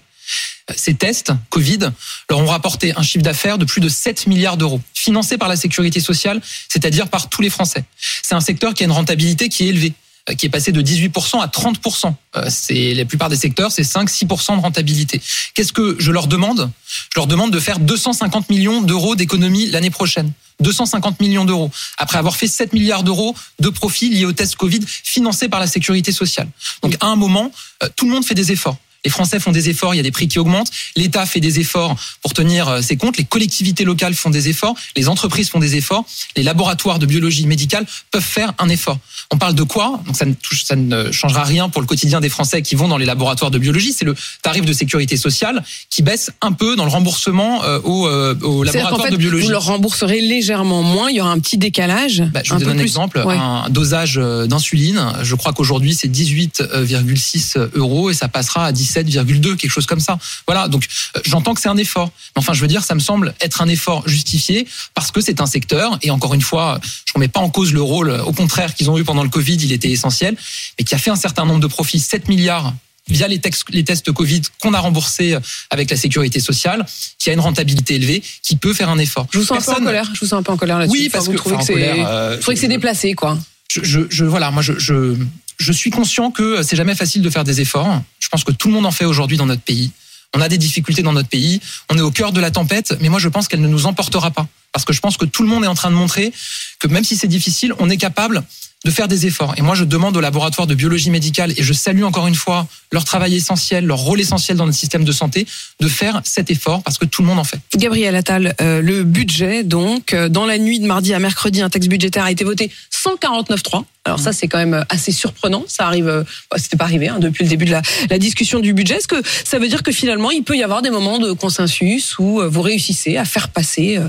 Euh, 0.72 0.74
Ces 0.76 0.96
tests 0.96 1.32
Covid 1.50 1.92
leur 2.30 2.40
ont 2.40 2.48
rapporté 2.48 2.94
un 2.98 3.04
chiffre 3.04 3.24
d'affaires 3.24 3.60
de 3.60 3.66
plus 3.66 3.82
de 3.82 3.90
7 3.90 4.26
milliards 4.26 4.58
d'euros, 4.58 4.82
financés 4.94 5.38
par 5.38 5.48
la 5.48 5.56
sécurité 5.56 6.00
sociale, 6.00 6.42
c'est-à-dire 6.70 7.08
par 7.08 7.30
tous 7.30 7.44
les 7.44 7.52
Français. 7.52 7.84
C'est 8.24 8.34
un 8.34 8.42
secteur 8.42 8.74
qui 8.74 8.84
a 8.84 8.86
une 8.86 8.92
rentabilité 8.92 9.50
qui 9.50 9.66
est 9.66 9.68
élevée 9.68 9.94
qui 10.34 10.48
est 10.48 10.50
passé 10.50 10.72
de 10.72 10.82
18% 10.82 11.40
à 11.40 11.48
30%. 11.48 12.14
Euh, 12.36 12.46
C'est 12.50 12.94
la 12.94 13.06
plupart 13.06 13.30
des 13.30 13.36
secteurs, 13.36 13.72
c'est 13.72 13.84
5-6% 13.84 14.56
de 14.56 14.62
rentabilité. 14.62 15.22
Qu'est-ce 15.54 15.74
que 15.74 15.96
je 16.00 16.12
leur 16.12 16.28
demande? 16.28 16.72
Je 17.14 17.20
leur 17.20 17.28
demande 17.28 17.52
de 17.52 17.60
faire 17.60 17.80
250 17.80 18.50
millions 18.50 18.82
d'euros 18.82 19.16
d'économie 19.16 19.68
l'année 19.68 19.92
prochaine. 19.92 20.32
250 20.62 21.20
millions 21.20 21.44
d'euros, 21.46 21.70
après 21.98 22.18
avoir 22.18 22.38
fait 22.38 22.48
7 22.48 22.74
milliards 22.74 23.04
d'euros 23.04 23.36
de 23.60 23.70
profits 23.70 24.10
liés 24.10 24.26
au 24.26 24.32
test 24.32 24.56
Covid 24.56 24.80
financés 24.88 25.50
par 25.50 25.60
la 25.60 25.68
sécurité 25.68 26.14
sociale. 26.14 26.48
Donc 26.82 26.96
à 27.02 27.08
un 27.08 27.18
moment, 27.18 27.52
euh, 27.84 27.90
tout 27.96 28.06
le 28.06 28.12
monde 28.12 28.26
fait 28.26 28.36
des 28.36 28.52
efforts. 28.52 28.78
Les 29.06 29.12
Français 29.12 29.40
font 29.40 29.52
des 29.52 29.70
efforts, 29.70 29.94
il 29.94 29.98
y 29.98 30.00
a 30.00 30.04
des 30.04 30.12
prix 30.12 30.28
qui 30.28 30.40
augmentent, 30.40 30.72
l'État 30.96 31.26
fait 31.26 31.40
des 31.40 31.60
efforts 31.60 31.96
pour 32.22 32.34
tenir 32.34 32.68
euh, 32.68 32.82
ses 32.82 32.98
comptes, 32.98 33.18
les 33.18 33.24
collectivités 33.24 33.84
locales 33.84 34.16
font 34.16 34.32
des 34.32 34.50
efforts, 34.50 34.76
les 34.98 35.08
entreprises 35.08 35.50
font 35.50 35.60
des 35.60 35.76
efforts, 35.76 36.06
les 36.36 36.44
laboratoires 36.44 37.00
de 37.00 37.06
biologie 37.06 37.46
médicale 37.46 37.86
peuvent 38.12 38.24
faire 38.24 38.54
un 38.60 38.68
effort. 38.70 38.98
On 39.32 39.38
parle 39.38 39.56
de 39.56 39.64
quoi? 39.64 40.02
Donc 40.06 40.16
ça 40.16 40.26
ne, 40.26 40.34
touche, 40.34 40.64
ça 40.64 40.76
ne 40.76 41.12
changera 41.12 41.44
rien 41.44 41.70
pour 41.70 41.82
le 41.82 41.88
quotidien 41.88 42.20
des 42.20 42.30
Français 42.30 42.62
qui 42.62 42.76
vont 42.76 42.88
dans 42.88 42.98
les 42.98 43.06
laboratoires 43.06 43.52
de 43.52 43.60
biologie, 43.60 43.94
c'est 43.94 44.06
le 44.06 44.16
tarif 44.42 44.66
de 44.66 44.74
sécurité 44.74 45.18
sociale 45.18 45.64
qui 45.90 46.02
baisse 46.02 46.32
un 46.42 46.52
peu 46.52 46.76
dans 46.76 46.86
le 46.86 46.92
remboursement 46.92 47.64
euh, 47.64 47.80
aux, 47.84 48.08
euh, 48.08 48.36
aux 48.42 48.64
laboratoires 48.64 49.06
fait, 49.06 49.12
de 49.12 49.18
biologie. 49.18 49.46
vous 49.46 49.52
leur 49.52 49.66
rembourserez 49.66 50.22
légèrement 50.22 50.82
moins, 50.82 51.10
il 51.10 51.18
y 51.18 51.22
aura 51.22 51.32
un 51.32 51.40
petit 51.40 51.58
décalage. 51.58 52.24
Bah, 52.34 52.42
je 52.44 52.54
vous 52.54 52.60
donne 52.60 52.70
un 52.70 52.76
plus. 52.76 52.82
exemple, 52.84 53.22
Ouais. 53.26 53.38
un 53.38 53.70
dosage 53.70 54.16
d'insuline, 54.16 55.14
je 55.22 55.36
crois 55.36 55.54
qu'aujourd'hui 55.54 55.94
c'est 55.94 56.08
18,6 56.08 57.58
euros 57.76 58.10
et 58.10 58.14
ça 58.14 58.28
passera 58.28 58.66
à 58.66 58.72
17,2, 59.04 59.56
quelque 59.56 59.72
chose 59.72 59.86
comme 59.86 60.00
ça. 60.00 60.18
Voilà, 60.48 60.68
donc 60.68 60.86
euh, 61.16 61.22
j'entends 61.26 61.54
que 61.54 61.62
c'est 61.62 61.70
un 61.70 61.78
effort. 61.78 62.12
Mais 62.36 62.40
enfin, 62.40 62.54
je 62.54 62.62
veux 62.62 62.68
dire, 62.68 62.84
ça 62.84 62.96
me 62.96 63.00
semble 63.00 63.34
être 63.42 63.62
un 63.62 63.68
effort 63.68 64.08
justifié 64.08 64.68
parce 64.94 65.12
que 65.12 65.22
c'est 65.22 65.42
un 65.42 65.46
secteur, 65.46 65.98
et 66.02 66.12
encore 66.12 66.34
une 66.34 66.42
fois, 66.42 66.80
je 66.84 67.12
ne 67.12 67.14
remets 67.16 67.28
pas 67.28 67.40
en 67.40 67.50
cause 67.50 67.74
le 67.74 67.82
rôle, 67.82 68.12
au 68.12 68.34
contraire, 68.34 68.74
qu'ils 68.74 68.90
ont 68.90 68.98
eu 68.98 69.04
pendant 69.04 69.24
le 69.24 69.30
Covid, 69.30 69.56
il 69.56 69.72
était 69.72 69.90
essentiel, 69.90 70.36
mais 70.78 70.86
qui 70.86 70.96
a 70.96 70.98
fait 70.98 71.12
un 71.12 71.16
certain 71.16 71.46
nombre 71.46 71.60
de 71.60 71.68
profits, 71.68 72.00
7 72.00 72.28
milliards 72.28 72.74
via 73.08 73.28
les, 73.28 73.38
textes, 73.38 73.66
les 73.70 73.84
tests 73.84 74.12
Covid 74.12 74.42
qu'on 74.60 74.74
a 74.74 74.80
remboursés 74.80 75.38
avec 75.70 75.92
la 75.92 75.96
sécurité 75.98 76.40
sociale, 76.40 76.86
qui 77.20 77.30
a 77.30 77.34
une 77.34 77.40
rentabilité 77.40 77.94
élevée, 77.96 78.24
qui 78.42 78.56
peut 78.56 78.74
faire 78.74 78.90
un 78.90 78.98
effort. 78.98 79.28
Je 79.32 79.38
vous 79.38 79.46
sens 79.46 79.70
un 79.70 79.74
peu 79.76 79.82
en 79.82 79.86
colère. 79.86 80.10
Je 80.16 80.20
vous 80.22 80.26
sens 80.26 80.40
un 80.40 80.44
peu 80.44 80.52
en 80.52 80.58
colère 80.58 80.80
là-dessus. 80.80 80.98
Oui, 80.98 81.04
Enfin, 81.08 81.18
parce 81.20 81.26
vous 81.28 81.34
que 81.34 81.38
trouvez 81.38 81.56
enfin, 81.56 81.66
que 81.68 81.74
c'est, 81.80 82.00
euh, 82.04 82.36
vous 82.36 82.42
trouvez 82.42 82.56
que 82.56 82.62
c'est 82.62 82.68
déplacé, 82.68 83.14
quoi. 83.14 83.38
je, 83.72 83.82
je, 83.84 84.00
je- 84.10 84.26
voilà, 84.26 84.50
moi 84.50 84.64
je, 84.64 84.74
je, 84.80 85.16
je 85.58 85.72
suis 85.72 85.90
conscient 85.90 86.32
que 86.32 86.64
c'est 86.64 86.76
jamais 86.76 86.96
facile 86.96 87.22
de 87.22 87.30
faire 87.30 87.44
des 87.44 87.62
efforts. 87.62 88.02
Je 88.20 88.28
pense 88.30 88.44
que 88.44 88.52
tout 88.52 88.68
le 88.68 88.74
monde 88.74 88.86
en 88.86 88.92
fait 88.92 89.06
aujourd'hui 89.06 89.38
dans 89.38 89.46
notre 89.46 89.62
pays. 89.62 89.92
On 90.34 90.42
a 90.42 90.50
des 90.50 90.58
difficultés 90.58 91.02
dans 91.02 91.14
notre 91.14 91.30
pays. 91.30 91.62
On 91.90 91.98
est 91.98 92.02
au 92.02 92.12
cœur 92.12 92.32
de 92.32 92.42
la 92.42 92.52
tempête, 92.52 92.98
mais 93.00 93.10
moi 93.10 93.20
je 93.20 93.30
pense 93.30 93.48
qu'elle 93.48 93.62
ne 93.62 93.68
nous 93.68 93.86
emportera 93.86 94.32
pas. 94.32 94.48
Parce 94.74 94.84
que 94.84 94.92
je 94.92 95.00
pense 95.00 95.16
que 95.16 95.26
tout 95.26 95.44
le 95.44 95.50
monde 95.50 95.64
est 95.64 95.68
en 95.68 95.76
train 95.76 95.90
de 95.90 95.96
montrer 95.96 96.34
que 96.80 96.88
même 96.88 97.06
si 97.06 97.16
c'est 97.16 97.28
difficile, 97.28 97.74
on 97.80 97.90
est 97.90 97.98
capable 97.98 98.44
de 98.86 98.92
faire 98.92 99.08
des 99.08 99.26
efforts. 99.26 99.56
Et 99.58 99.62
moi, 99.62 99.74
je 99.74 99.84
demande 99.84 100.16
aux 100.16 100.22
laboratoires 100.22 100.68
de 100.68 100.76
biologie 100.76 101.10
médicale, 101.10 101.54
et 101.58 101.64
je 101.64 101.74
salue 101.74 102.04
encore 102.04 102.28
une 102.28 102.36
fois 102.36 102.68
leur 102.92 103.04
travail 103.04 103.36
essentiel, 103.36 103.86
leur 103.86 103.98
rôle 103.98 104.22
essentiel 104.22 104.58
dans 104.58 104.66
notre 104.66 104.78
système 104.78 105.04
de 105.04 105.12
santé, 105.12 105.48
de 105.80 105.88
faire 105.88 106.22
cet 106.24 106.52
effort 106.52 106.84
parce 106.84 107.00
que 107.00 107.06
tout 107.06 107.24
le 107.24 107.28
monde 107.28 107.40
en 107.40 107.44
fait. 107.44 107.60
Gabriel 107.76 108.16
Attal, 108.16 108.56
euh, 108.62 108.82
le 108.82 109.04
budget, 109.04 109.64
donc, 109.64 110.14
euh, 110.14 110.30
dans 110.30 110.46
la 110.46 110.60
nuit 110.60 110.80
de 110.80 110.86
mardi 110.86 111.14
à 111.14 111.20
mercredi, 111.20 111.62
un 111.62 111.70
texte 111.70 111.90
budgétaire 111.90 112.26
a 112.26 112.32
été 112.32 112.44
voté 112.44 112.72
149.3. 112.92 113.86
Alors 114.06 114.20
ça, 114.20 114.34
c'est 114.34 114.48
quand 114.48 114.60
même 114.60 114.86
assez 114.90 115.12
surprenant. 115.12 115.66
Ça 115.68 115.88
arrive, 115.88 116.08
euh, 116.08 116.24
bah, 116.52 116.58
c'était 116.60 116.78
pas 116.78 116.84
arrivé 116.84 117.10
hein, 117.10 117.18
depuis 117.20 117.44
le 117.44 117.50
début 117.50 117.66
de 117.66 117.72
la, 117.72 117.82
la 118.12 118.20
discussion 118.20 118.60
du 118.60 118.74
budget. 118.74 118.98
Est-ce 118.98 119.08
que 119.08 119.22
ça 119.44 119.58
veut 119.58 119.68
dire 119.68 119.82
que 119.82 119.92
finalement, 119.92 120.30
il 120.30 120.44
peut 120.44 120.56
y 120.56 120.62
avoir 120.62 120.84
des 120.84 120.92
moments 120.92 121.18
de 121.18 121.32
consensus 121.32 122.18
où 122.20 122.40
euh, 122.40 122.48
vous 122.48 122.62
réussissez 122.62 123.18
à 123.18 123.26
faire 123.26 123.50
passer 123.50 124.00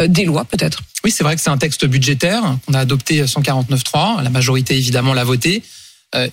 euh, 0.00 0.08
des 0.08 0.24
lois, 0.24 0.44
peut-être? 0.44 0.80
Oui, 1.04 1.12
c'est 1.12 1.22
vrai 1.22 1.36
que 1.36 1.40
c'est 1.40 1.50
un 1.50 1.58
texte 1.58 1.86
budgétaire 1.86 2.42
qu'on 2.66 2.74
a 2.74 2.80
adopté 2.80 3.22
149.3. 3.22 4.24
La 4.24 4.30
majorité, 4.30 4.76
évidemment, 4.76 5.14
l'a 5.14 5.24
voté. 5.24 5.62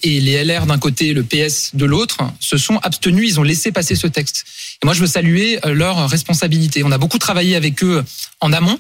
Et 0.03 0.19
les 0.21 0.44
LR 0.44 0.68
d'un 0.68 0.77
côté, 0.77 1.12
le 1.12 1.23
PS 1.23 1.71
de 1.73 1.85
l'autre, 1.85 2.19
se 2.39 2.56
sont 2.56 2.77
abstenus. 2.83 3.27
Ils 3.27 3.39
ont 3.39 3.44
laissé 3.44 3.71
passer 3.71 3.95
ce 3.95 4.06
texte. 4.06 4.45
Et 4.83 4.85
moi, 4.85 4.94
je 4.94 5.01
veux 5.01 5.07
saluer 5.07 5.59
leur 5.65 6.07
responsabilité. 6.07 6.83
On 6.83 6.91
a 6.91 7.00
beaucoup 7.00 7.18
travaillé 7.18 7.56
avec 7.56 7.83
eux 7.83 8.03
en 8.41 8.53
amont. 8.53 8.77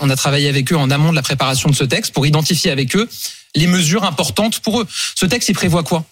On 0.00 0.10
a 0.10 0.16
travaillé 0.16 0.48
avec 0.48 0.72
eux 0.72 0.76
en 0.76 0.90
amont 0.90 1.10
de 1.10 1.16
la 1.16 1.22
préparation 1.22 1.68
de 1.68 1.74
ce 1.74 1.84
texte 1.84 2.12
pour 2.12 2.26
identifier 2.26 2.70
avec 2.70 2.96
eux 2.96 3.08
les 3.54 3.66
mesures 3.66 4.04
importantes 4.04 4.60
pour 4.60 4.80
eux. 4.80 4.86
Ce 5.14 5.26
texte, 5.26 5.48
il 5.48 5.54
prévoit 5.54 5.82
quoi? 5.82 6.04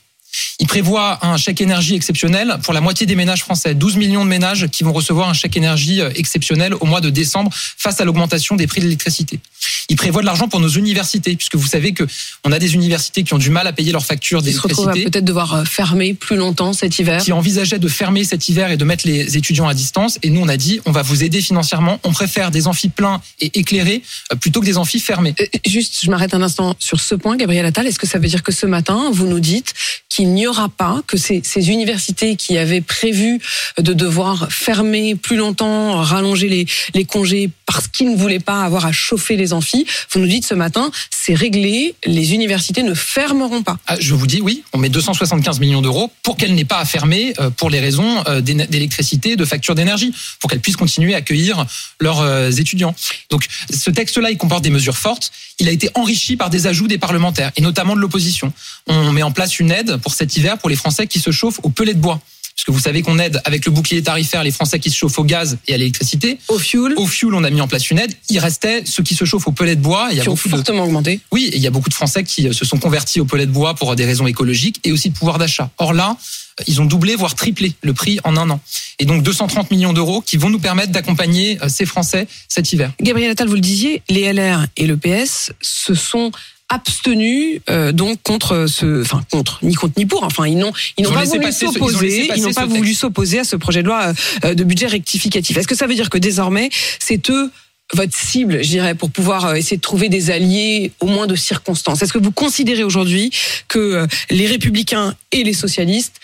Il 0.59 0.67
prévoit 0.67 1.25
un 1.25 1.37
chèque 1.37 1.61
énergie 1.61 1.95
exceptionnel 1.95 2.59
pour 2.63 2.73
la 2.73 2.81
moitié 2.81 3.07
des 3.07 3.15
ménages 3.15 3.41
français. 3.41 3.75
12 3.75 3.97
millions 3.97 4.25
de 4.25 4.31
ménages 4.31 4.69
qui 4.69 4.83
vont 4.83 4.93
recevoir 4.93 5.29
un 5.29 5.33
chèque 5.33 5.57
énergie 5.57 6.01
euh, 6.01 6.11
exceptionnel 6.15 6.75
au 6.75 6.87
mois 6.87 7.01
de 7.01 7.11
décembre 7.11 7.51
face 7.55 8.01
à 8.01 8.05
l'augmentation 8.05 8.57
des 8.57 8.67
prix 8.67 8.81
de 8.81 8.87
l'électricité. 8.87 9.41
Il 9.89 9.97
prévoit 9.97 10.23
de 10.23 10.27
l'argent 10.27 10.49
pour 10.49 10.61
nos 10.61 10.69
universités, 10.69 11.37
puisque 11.37 11.57
vous 11.57 11.67
savez 11.67 11.93
que 11.93 12.05
on 12.45 12.53
a 12.53 12.59
des 12.59 12.75
universités 12.75 13.23
qui 13.23 13.35
ont 13.35 13.39
du 13.39 13.51
mal 13.51 13.67
à 13.67 13.73
payer 13.73 13.93
leurs 13.93 14.07
factures 14.07 14.43
Ils 14.45 14.53
se 14.53 14.61
retrouvent 14.61 14.89
à 14.89 14.93
d'électricité, 14.93 15.11
peut-être 15.11 15.25
devoir 15.25 15.55
euh, 15.55 15.65
fermer 15.65 16.15
plus 16.15 16.37
longtemps 16.37 16.73
cet 16.73 16.99
hiver. 16.99 17.23
qui 17.23 17.33
envisageaient 17.33 17.79
de 17.79 17.89
fermer 17.89 18.25
cet 18.25 18.49
hiver 18.49 18.71
et 18.71 18.77
de 18.77 18.85
mettre 18.85 19.07
les 19.07 19.37
étudiants 19.37 19.69
à 19.69 19.75
distance. 19.75 20.19
Et 20.23 20.31
nous, 20.31 20.41
on 20.41 20.49
a 20.49 20.57
dit, 20.57 20.81
on 20.87 20.93
va 20.93 21.03
vous 21.03 21.23
aider 21.23 21.41
financièrement. 21.41 22.01
On 22.05 22.13
préfère 22.13 22.51
des 22.51 22.67
amphis 22.67 22.89
pleins 22.89 23.21
et 23.41 23.59
éclairés 23.59 24.03
euh, 24.33 24.37
plutôt 24.37 24.61
que 24.61 24.67
des 24.67 24.79
amphis 24.79 25.01
fermés. 25.01 25.35
Euh, 25.41 25.47
Juste, 25.67 26.01
je 26.03 26.11
m'arrête 26.11 26.35
un 26.35 26.43
instant 26.43 26.75
sur 26.79 27.01
ce 27.01 27.15
point, 27.15 27.37
Gabriel 27.37 27.67
Attal. 27.67 27.87
Est-ce 27.87 27.99
que 27.99 28.07
ça 28.07 28.19
veut 28.19 28.29
dire 28.29 28.43
que 28.43 28.53
ce 28.53 28.67
matin, 28.67 29.11
vous 29.13 29.27
nous 29.27 29.41
dites 29.41 29.75
qu'il 30.09 30.33
n'y 30.33 30.47
aura 30.47 30.69
pas, 30.69 31.03
que 31.07 31.17
ces, 31.17 31.41
ces 31.45 31.71
universités 31.71 32.37
qui 32.37 32.57
avaient 32.59 32.81
prévu 32.81 33.41
de 33.79 33.93
devoir 33.93 34.51
fermer 34.51 35.15
plus 35.15 35.37
longtemps, 35.37 36.01
rallonger 36.03 36.49
les, 36.49 36.67
les 36.95 37.05
congés 37.05 37.51
parce 37.67 37.89
qu'ils 37.89 38.11
ne 38.11 38.17
voulaient 38.17 38.39
pas 38.41 38.63
avoir 38.63 38.87
à 38.87 38.93
chauffer 38.93 39.37
les 39.37 39.53
amphis, 39.53 39.87
vous 40.11 40.21
nous 40.21 40.27
dites 40.27 40.47
ce 40.47 40.55
matin, 40.55 40.91
c'est 41.11 41.35
réglé, 41.35 41.95
les 42.05 42.35
universités 42.35 42.83
ne 42.83 42.95
fermeront 42.95 43.63
pas. 43.63 43.79
Ah, 43.87 43.97
je 43.99 44.15
vous 44.15 44.27
dis 44.27 44.41
oui, 44.41 44.63
on 44.73 44.79
met 44.79 44.89
275 44.89 45.61
millions 45.61 45.83
d'euros 45.83 46.11
pour 46.23 46.37
qu'elle 46.37 46.55
n'ait 46.55 46.65
pas 46.65 46.79
à 46.79 46.85
fermer 46.85 47.35
euh, 47.41 47.51
pour 47.51 47.71
les 47.71 47.81
raisons 47.81 48.23
euh, 48.29 48.41
d'électricité, 48.41 49.37
de 49.37 49.45
facture 49.45 49.75
d'énergie, 49.75 50.13
pour 50.41 50.51
qu'elle 50.51 50.61
puisse 50.61 50.77
continuer 50.77 51.15
à 51.15 51.19
accueillir 51.19 51.65
leurs 52.01 52.21
euh, 52.21 52.51
étudiants. 52.51 52.95
Donc 53.31 53.47
ce 53.73 53.91
texte-là, 53.91 54.31
il 54.31 54.39
comporte 54.39 54.63
des 54.63 54.71
mesures 54.71 54.97
fortes. 54.97 55.31
Il 55.59 55.69
a 55.69 55.73
été 55.73 55.89
enrichi 55.95 56.37
par 56.37 56.51
des 56.51 56.67
ajouts 56.67 56.89
des 56.89 56.99
parlementaires 56.99 57.53
et 57.57 57.61
notamment 57.61 57.95
de 57.95 58.01
l'opposition. 58.01 58.53
On 58.87 59.13
met 59.13 59.23
en 59.23 59.33
place 59.33 59.59
une 59.59 59.71
aide 59.71 59.97
pour 59.99 60.15
cet 60.15 60.37
hiver 60.37 60.59
pour 60.59 60.69
les 60.69 60.77
Français 60.77 61.07
qui 61.07 61.21
se 61.21 61.31
chauffent 61.31 61.61
au 61.63 61.71
pellet 61.71 61.95
de 61.95 62.01
bois. 62.01 62.21
Parce 62.55 62.65
que 62.67 62.71
vous 62.71 62.79
savez 62.79 63.03
qu'on 63.03 63.19
aide 63.19 63.41
avec 63.45 63.65
le 63.67 63.73
bouclier 63.73 64.03
tarifaire 64.03 64.45
les 64.45 64.53
Français 64.53 64.79
qui 64.79 64.89
se 64.91 64.97
chauffent 64.97 65.19
au 65.19 65.25
gaz 65.25 65.59
et 65.67 65.75
à 65.75 65.77
l'électricité. 65.77 66.39
Au 66.49 66.59
fuel, 66.59 66.95
Au 66.97 67.07
fuel, 67.07 67.35
on 67.35 67.43
a 67.43 67.51
mis 67.51 67.61
en 67.61 67.67
place 67.69 67.91
une 67.91 67.99
aide. 67.99 68.15
Il 68.31 68.39
restait 68.39 68.85
ceux 68.87 69.03
qui 69.03 69.15
se 69.15 69.25
chauffent 69.25 69.49
au 69.49 69.53
pellet 69.53 69.75
de 69.75 69.81
bois. 69.81 70.09
Il 70.13 70.17
y 70.17 70.21
a 70.21 70.23
qui 70.23 70.29
ont 70.29 70.35
beaucoup 70.35 70.49
de 70.49 70.55
fortement 70.55 70.85
augmenté. 70.85 71.21
oui, 71.33 71.51
et 71.53 71.57
il 71.57 71.63
y 71.63 71.67
a 71.67 71.71
beaucoup 71.71 71.89
de 71.89 71.95
Français 71.95 72.23
qui 72.23 72.47
euh, 72.47 72.53
se 72.53 72.65
sont 72.65 72.79
convertis 72.79 73.21
au 73.21 73.25
pellet 73.25 73.47
de 73.47 73.51
bois 73.51 73.75
pour 73.75 73.95
des 73.97 74.05
raisons 74.05 74.27
écologiques 74.27 74.81
et 74.85 74.93
aussi 74.93 75.11
de 75.11 75.15
pouvoir 75.17 75.39
d'achat. 75.39 75.71
Or 75.79 75.93
là, 75.93 76.17
euh, 76.61 76.65
ils 76.69 76.81
ont 76.81 76.85
doublé, 76.85 77.17
voire 77.17 77.35
triplé 77.35 77.73
le 77.83 77.93
prix 77.93 78.21
en 78.23 78.37
un 78.37 78.49
an. 78.51 78.61
Et 79.01 79.05
donc 79.05 79.25
230 79.25 79.73
millions 79.73 79.93
d'euros 79.93 80.21
qui 80.21 80.37
vont 80.37 80.51
nous 80.51 80.61
permettre 80.61 80.93
d'accompagner 80.93 81.59
euh, 81.63 81.69
ces 81.69 81.87
Français 81.87 82.29
cet 82.49 82.73
hiver. 82.73 82.93
Gabriel 83.01 83.33
Attal, 83.33 83.49
vous 83.49 83.55
le 83.55 83.61
disiez, 83.61 84.03
les 84.09 84.33
LR 84.33 84.67
et 84.77 84.87
le 84.87 84.97
PS 84.97 85.53
se 85.61 85.95
sont 85.95 86.31
abstenus 86.75 87.61
euh, 87.71 87.93
donc 87.93 88.21
contre 88.23 88.67
ce 88.67 89.03
enfin 89.03 89.23
contre 89.31 89.61
ni 89.63 89.75
contre 89.75 89.95
ni 89.97 90.07
pour 90.07 90.25
enfin 90.25 90.47
ils 90.47 90.59
n'ont 90.59 90.73
ils 90.99 91.05
n'ont 91.05 91.13
pas 91.13 91.25
voulu 91.25 91.53
s'opposer 91.53 92.31
ils 92.35 92.43
n'ont 92.43 92.53
pas 92.53 92.67
voulu 92.67 92.95
s'opposer 92.95 93.39
à 93.39 93.45
ce 93.45 93.57
projet 93.57 93.83
de 93.83 93.87
loi 93.87 94.13
euh, 94.45 94.55
de 94.55 94.65
budget 94.65 94.87
rectificatif 94.87 95.57
est-ce 95.57 95.69
que 95.69 95.77
ça 95.77 95.87
veut 95.87 95.95
dire 95.95 96.11
que 96.11 96.19
désormais 96.19 96.71
c'est 96.99 97.31
eux 97.31 97.51
votre 97.93 98.17
cible, 98.17 98.65
je 98.65 98.69
dirais, 98.69 98.95
pour 98.95 99.11
pouvoir 99.11 99.45
euh, 99.45 99.55
essayer 99.55 99.77
de 99.77 99.83
trouver 99.83 100.09
des 100.09 100.31
alliés 100.31 100.91
au 101.01 101.07
moins 101.07 101.27
de 101.27 101.37
circonstances? 101.37 102.01
Est-ce 102.01 102.15
que 102.15 102.19
vous 102.19 102.33
considérez 102.33 102.83
aujourd'hui 102.83 103.31
que 103.69 104.07
les 104.31 104.47
républicains 104.47 105.15
et 105.33 105.45
les 105.45 105.53
socialistes 105.53 106.15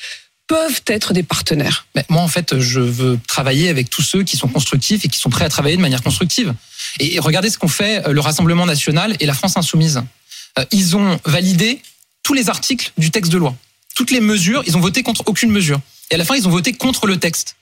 peuvent 0.46 0.80
être 0.86 1.12
des 1.12 1.22
partenaires? 1.22 1.84
Mais 1.94 2.06
Moi, 2.08 2.22
en 2.22 2.28
fait, 2.28 2.58
je 2.58 2.80
veux 2.80 3.18
travailler 3.28 3.68
avec 3.68 3.90
tous 3.90 4.00
ceux 4.00 4.22
qui 4.22 4.38
sont 4.38 4.48
constructifs 4.48 5.04
et 5.04 5.08
qui 5.08 5.18
sont 5.18 5.28
prêts 5.28 5.44
à 5.44 5.50
travailler 5.50 5.76
de 5.76 5.82
manière 5.82 6.02
constructive. 6.02 6.54
Et 6.98 7.20
regardez 7.20 7.50
ce 7.50 7.58
qu'ont 7.58 7.68
fait 7.68 8.10
le 8.10 8.20
Rassemblement 8.20 8.64
national 8.64 9.14
et 9.20 9.26
la 9.26 9.34
France 9.34 9.58
insoumise. 9.58 10.02
Euh, 10.58 10.64
Ils 10.72 10.96
ont 10.96 11.18
validé 11.24 11.82
tous 12.22 12.34
les 12.34 12.48
articles 12.48 12.92
du 12.98 13.10
texte 13.10 13.32
de 13.32 13.38
loi, 13.38 13.54
toutes 13.94 14.10
les 14.10 14.20
mesures. 14.20 14.62
Ils 14.66 14.76
ont 14.76 14.80
voté 14.80 15.02
contre 15.02 15.22
aucune 15.26 15.50
mesure. 15.50 15.80
Et 16.10 16.14
à 16.14 16.18
la 16.18 16.24
fin, 16.24 16.34
ils 16.36 16.46
ont 16.46 16.50
voté 16.50 16.72
contre 16.72 17.06
le 17.06 17.18
texte. 17.18 17.56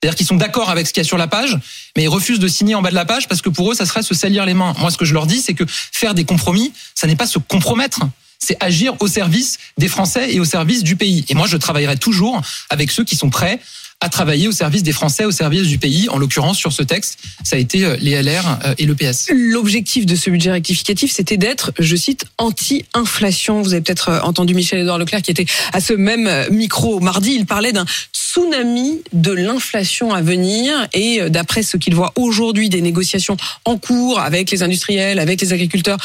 C'est-à-dire 0.00 0.16
qu'ils 0.16 0.26
sont 0.26 0.36
d'accord 0.36 0.70
avec 0.70 0.86
ce 0.86 0.92
qu'il 0.92 1.02
y 1.02 1.04
a 1.04 1.08
sur 1.08 1.18
la 1.18 1.26
page, 1.26 1.58
mais 1.94 2.04
ils 2.04 2.08
refusent 2.08 2.38
de 2.38 2.48
signer 2.48 2.74
en 2.74 2.80
bas 2.80 2.88
de 2.90 2.94
la 2.94 3.04
page 3.04 3.28
parce 3.28 3.42
que 3.42 3.50
pour 3.50 3.70
eux, 3.70 3.74
ça 3.74 3.84
serait 3.84 4.02
se 4.02 4.14
salir 4.14 4.46
les 4.46 4.54
mains. 4.54 4.74
Moi, 4.78 4.90
ce 4.90 4.96
que 4.96 5.04
je 5.04 5.12
leur 5.12 5.26
dis, 5.26 5.42
c'est 5.42 5.52
que 5.52 5.64
faire 5.68 6.14
des 6.14 6.24
compromis, 6.24 6.72
ça 6.94 7.06
n'est 7.06 7.16
pas 7.16 7.26
se 7.26 7.38
compromettre. 7.38 8.00
C'est 8.38 8.56
agir 8.60 8.94
au 9.00 9.08
service 9.08 9.58
des 9.76 9.88
Français 9.88 10.32
et 10.32 10.40
au 10.40 10.46
service 10.46 10.82
du 10.82 10.96
pays. 10.96 11.26
Et 11.28 11.34
moi, 11.34 11.46
je 11.46 11.58
travaillerai 11.58 11.98
toujours 11.98 12.40
avec 12.70 12.90
ceux 12.90 13.04
qui 13.04 13.14
sont 13.14 13.28
prêts 13.28 13.60
à 14.00 14.08
travailler 14.08 14.48
au 14.48 14.52
service 14.52 14.82
des 14.82 14.92
Français, 14.92 15.24
au 15.24 15.30
service 15.30 15.68
du 15.68 15.78
pays. 15.78 16.08
En 16.08 16.16
l'occurrence, 16.16 16.56
sur 16.56 16.72
ce 16.72 16.82
texte, 16.82 17.18
ça 17.44 17.56
a 17.56 17.58
été 17.58 17.84
euh, 17.84 17.96
les 18.00 18.20
LR 18.22 18.58
euh, 18.64 18.74
et 18.78 18.86
le 18.86 18.94
PS. 18.94 19.30
L'objectif 19.30 20.06
de 20.06 20.16
ce 20.16 20.30
budget 20.30 20.52
rectificatif, 20.52 21.12
c'était 21.12 21.36
d'être, 21.36 21.72
je 21.78 21.96
cite, 21.96 22.24
anti-inflation. 22.38 23.60
Vous 23.60 23.74
avez 23.74 23.82
peut-être 23.82 24.08
euh, 24.08 24.20
entendu 24.22 24.54
Michel-Édouard 24.54 24.98
Leclerc 24.98 25.20
qui 25.20 25.30
était 25.30 25.46
à 25.72 25.80
ce 25.80 25.92
même 25.92 26.30
micro 26.50 27.00
mardi. 27.00 27.34
Il 27.34 27.44
parlait 27.44 27.72
d'un 27.72 27.84
tsunami 28.12 29.02
de 29.12 29.32
l'inflation 29.32 30.14
à 30.14 30.22
venir 30.22 30.88
et 30.94 31.28
d'après 31.28 31.62
ce 31.62 31.76
qu'il 31.76 31.94
voit 31.94 32.12
aujourd'hui 32.16 32.68
des 32.68 32.80
négociations 32.80 33.36
en 33.64 33.76
cours 33.76 34.20
avec 34.20 34.50
les 34.50 34.62
industriels, 34.62 35.18
avec 35.18 35.40
les 35.40 35.52
agriculteurs 35.52 35.98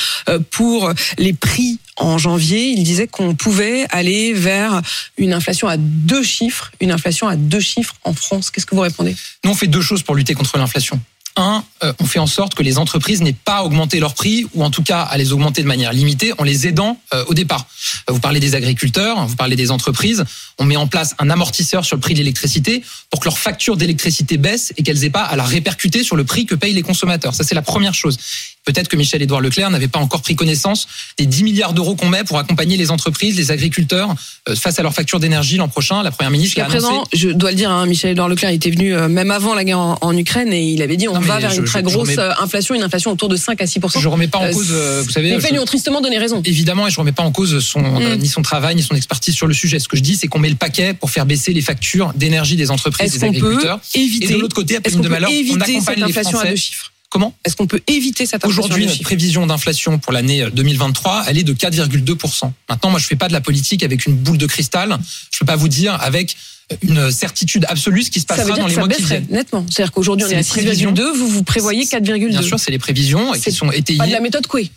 pour 0.50 0.92
les 1.18 1.34
prix 1.34 1.80
en 1.98 2.18
janvier, 2.18 2.68
il 2.68 2.84
disait 2.84 3.08
qu'on 3.08 3.36
pouvait 3.36 3.86
aller 3.90 4.34
vers 4.34 4.82
une 5.18 5.34
inflation 5.34 5.68
à 5.68 5.78
deux 5.78 6.24
chiffres, 6.24 6.72
une 6.82 6.92
inflation 6.92 7.28
à 7.28 7.36
deux 7.36 7.60
chiffres 7.60 7.96
en 8.04 8.14
France. 8.14 8.52
Qu'est-ce 8.52 8.66
que 8.66 8.76
vous 8.76 8.82
répondez? 8.82 9.16
Nous, 9.44 9.52
on 9.52 9.56
fait 9.56 9.68
deux 9.68 9.82
choses 9.82 10.04
pour 10.04 10.16
lutter 10.16 10.34
contre 10.34 10.58
l'inflation. 10.58 11.00
Un, 11.38 11.66
euh, 11.84 11.92
on 12.00 12.06
fait 12.06 12.20
en 12.20 12.28
sorte 12.28 12.56
que 12.56 12.64
les 12.64 12.78
entreprises 12.78 13.22
n'aient 13.22 13.34
pas 13.34 13.58
à 13.58 13.64
augmenter 13.64 14.00
leurs 14.00 14.14
prix, 14.14 14.46
ou 14.54 14.64
en 14.64 14.72
tout 14.72 14.84
cas 14.84 15.02
à 15.02 15.18
les 15.18 15.34
augmenter 15.34 15.62
de 15.64 15.68
manière 15.68 15.92
limitée, 15.92 16.32
en 16.38 16.46
les 16.46 16.66
aidant 16.66 16.98
euh, 17.14 17.26
au 17.28 17.34
départ. 17.34 17.68
Euh, 18.10 18.14
Vous 18.14 18.22
parlez 18.22 18.40
des 18.40 18.56
agriculteurs, 18.56 19.26
vous 19.28 19.36
parlez 19.36 19.58
des 19.58 19.70
entreprises. 19.70 20.24
On 20.60 20.64
met 20.64 20.78
en 20.78 20.88
place 20.88 21.14
un 21.20 21.30
amortisseur 21.30 21.84
sur 21.84 21.98
le 21.98 22.02
prix 22.02 22.14
de 22.14 22.20
l'électricité 22.20 22.84
pour 23.10 23.20
que 23.20 23.26
leur 23.26 23.38
facture 23.38 23.76
d'électricité 23.76 24.38
baisse 24.38 24.72
et 24.78 24.84
qu'elles 24.84 25.04
aient 25.04 25.10
pas 25.10 25.24
à 25.24 25.36
la 25.36 25.44
répercuter 25.44 26.06
sur 26.06 26.16
le 26.16 26.24
prix 26.24 26.46
que 26.46 26.56
payent 26.56 26.74
les 26.74 26.84
consommateurs. 26.84 27.36
Ça, 27.36 27.44
c'est 27.44 27.56
la 27.56 27.62
première 27.62 27.94
chose. 27.94 28.18
Peut-être 28.66 28.88
que 28.88 28.96
Michel-Édouard 28.96 29.42
Leclerc 29.42 29.70
n'avait 29.70 29.88
pas 29.88 30.00
encore 30.00 30.22
pris 30.22 30.36
connaissance 30.36 30.88
des 31.18 31.26
10 31.26 31.44
milliards 31.44 31.74
d'euros 31.74 31.96
qu'on 31.96 32.10
met 32.10 32.24
pour 32.24 32.38
accompagner 32.40 32.78
les 32.78 32.92
entreprises, 32.92 33.38
les 33.38 33.52
agriculteurs 33.52 34.14
euh, 34.50 34.56
face 34.56 34.80
à 34.80 34.84
leur 34.84 34.94
facture 34.94 35.20
d'énergie 35.20 35.58
l'an 35.58 35.68
prochain. 35.68 36.02
La 36.04 36.12
première 36.12 36.32
ministre 36.32 36.60
a 36.60 36.66
annoncé. 36.66 36.80
présent, 36.80 37.04
je 37.14 37.30
dois 37.30 37.52
le 37.52 37.56
dire, 37.58 37.70
hein, 37.72 37.86
Michel-Édouard 37.86 38.28
Leclerc 38.28 38.50
était 38.50 38.72
venu 38.72 38.94
euh, 38.96 39.08
même 39.08 39.30
avant 39.32 39.54
la 39.54 39.64
guerre 39.64 39.80
en, 39.80 39.98
en 40.02 40.18
Ukraine 40.18 40.52
et 40.52 40.64
il 40.64 40.82
avait 40.82 40.98
dit 40.98 41.08
on 41.08 41.14
Non, 41.14 41.20
va 41.20 41.40
vers 41.40 41.52
je- 41.52 41.60
une 41.60 41.66
très 41.66 41.82
je- 41.84 41.88
je 41.90 41.94
grosse 41.94 42.10
remets- 42.10 42.20
euh, 42.20 42.32
inflation, 42.40 42.76
une 42.76 42.84
inflation 42.84 43.12
autour 43.12 43.30
de 43.30 43.36
5 43.36 43.62
à 43.62 43.68
6 43.68 43.80
Je 44.00 44.08
remets 44.08 44.28
pas 44.28 44.40
en 44.40 44.52
cause, 44.52 44.70
euh, 44.72 45.04
vous 45.06 45.12
savez. 45.12 45.30
Les 45.30 45.40
faits 45.40 45.52
lui 45.52 45.60
ont 45.60 45.66
tristement 45.66 46.02
donné 46.02 46.18
raison. 46.18 46.42
Évidemment, 46.44 46.88
et 46.88 46.92
je 46.92 47.00
remets 47.00 47.12
pas 47.12 47.24
en 47.24 47.32
cause 47.32 47.60
son 47.60 47.82
Mm. 47.82 48.16
ni 48.18 48.28
son 48.28 48.42
travail 48.42 48.76
ni 48.76 48.82
son 48.84 48.96
expertise 48.96 49.36
sur 49.36 49.48
le 49.48 49.54
sujet. 49.54 49.78
Ce 49.80 49.88
que 49.88 49.96
je 49.98 50.02
dis, 50.02 50.16
c'est 50.16 50.28
qu'on 50.28 50.40
met 50.40 50.50
le 50.50 50.56
paquet 50.56 50.94
pour 50.94 51.12
faire 51.12 51.26
baisser 51.26 51.54
les 51.54 51.62
factures 51.62 52.14
d'énergie 52.16 52.56
des 52.56 52.72
entreprises, 52.72 53.12
des 53.14 53.24
agriculteurs. 53.24 53.80
éviter, 53.94 54.26
Et 54.26 54.34
de 54.34 54.38
l'autre 54.38 54.56
côté, 54.56 54.76
à 54.78 54.82
peine 54.82 55.02
de 55.02 55.08
malheur, 55.08 55.30
on 55.30 55.62
accompagne 55.62 55.82
cette 55.82 55.98
les 56.08 56.18
à 56.18 56.22
Français. 56.24 56.50
deux 56.50 56.56
chiffres? 56.56 56.92
Comment 57.10 57.34
Est-ce 57.46 57.56
qu'on 57.56 57.68
peut 57.68 57.82
éviter 57.88 58.26
cette 58.26 58.46
Aujourd'hui, 58.46 58.84
notre 58.84 58.98
chiffres 58.98 59.04
prévision 59.06 59.48
d'inflation 59.48 60.00
pour 60.00 60.12
l'année 60.12 60.46
2023, 60.52 61.26
elle 61.28 61.38
est 61.38 61.44
de 61.44 61.54
4,2%. 61.54 62.52
Maintenant, 62.70 62.90
moi, 62.90 63.00
je 63.00 63.06
fais 63.06 63.16
pas 63.16 63.28
de 63.28 63.34
la 63.34 63.42
politique 63.42 63.84
avec 63.84 64.06
une 64.06 64.16
boule 64.16 64.38
de 64.38 64.48
cristal. 64.48 64.98
Je 65.32 65.40
peux 65.40 65.46
pas 65.46 65.56
vous 65.56 65.70
dire 65.70 65.94
avec 66.02 66.36
une 66.82 67.12
certitude 67.12 67.66
absolue 67.70 68.04
ce 68.04 68.12
qui 68.12 68.20
se 68.20 68.26
passera 68.26 68.58
dans 68.58 68.68
les 68.68 68.76
mois 68.76 68.88
qui 68.88 69.04
viennent. 69.04 69.28
nettement. 69.30 69.66
C'est-à-dire 69.70 69.92
qu'aujourd'hui 69.92 70.26
on 70.26 70.30
est 70.30 70.36
à 70.36 70.40
les 70.40 70.44
prévisions. 70.44 70.94
6,2, 70.94 71.16
vous 71.16 71.28
vous 71.28 71.44
prévoyez 71.44 71.86
4,2. 71.86 72.30
Bien 72.30 72.42
sûr, 72.42 72.60
c'est 72.60 72.72
les 72.72 72.80
prévisions 72.80 73.34
qui 73.34 73.40
C'est 73.40 73.52
sont 73.52 73.72
étayées. 73.72 74.00
Pas 74.00 74.08
de 74.08 74.12
la 74.12 74.20
méthode 74.20 74.48
Coué. 74.48 74.72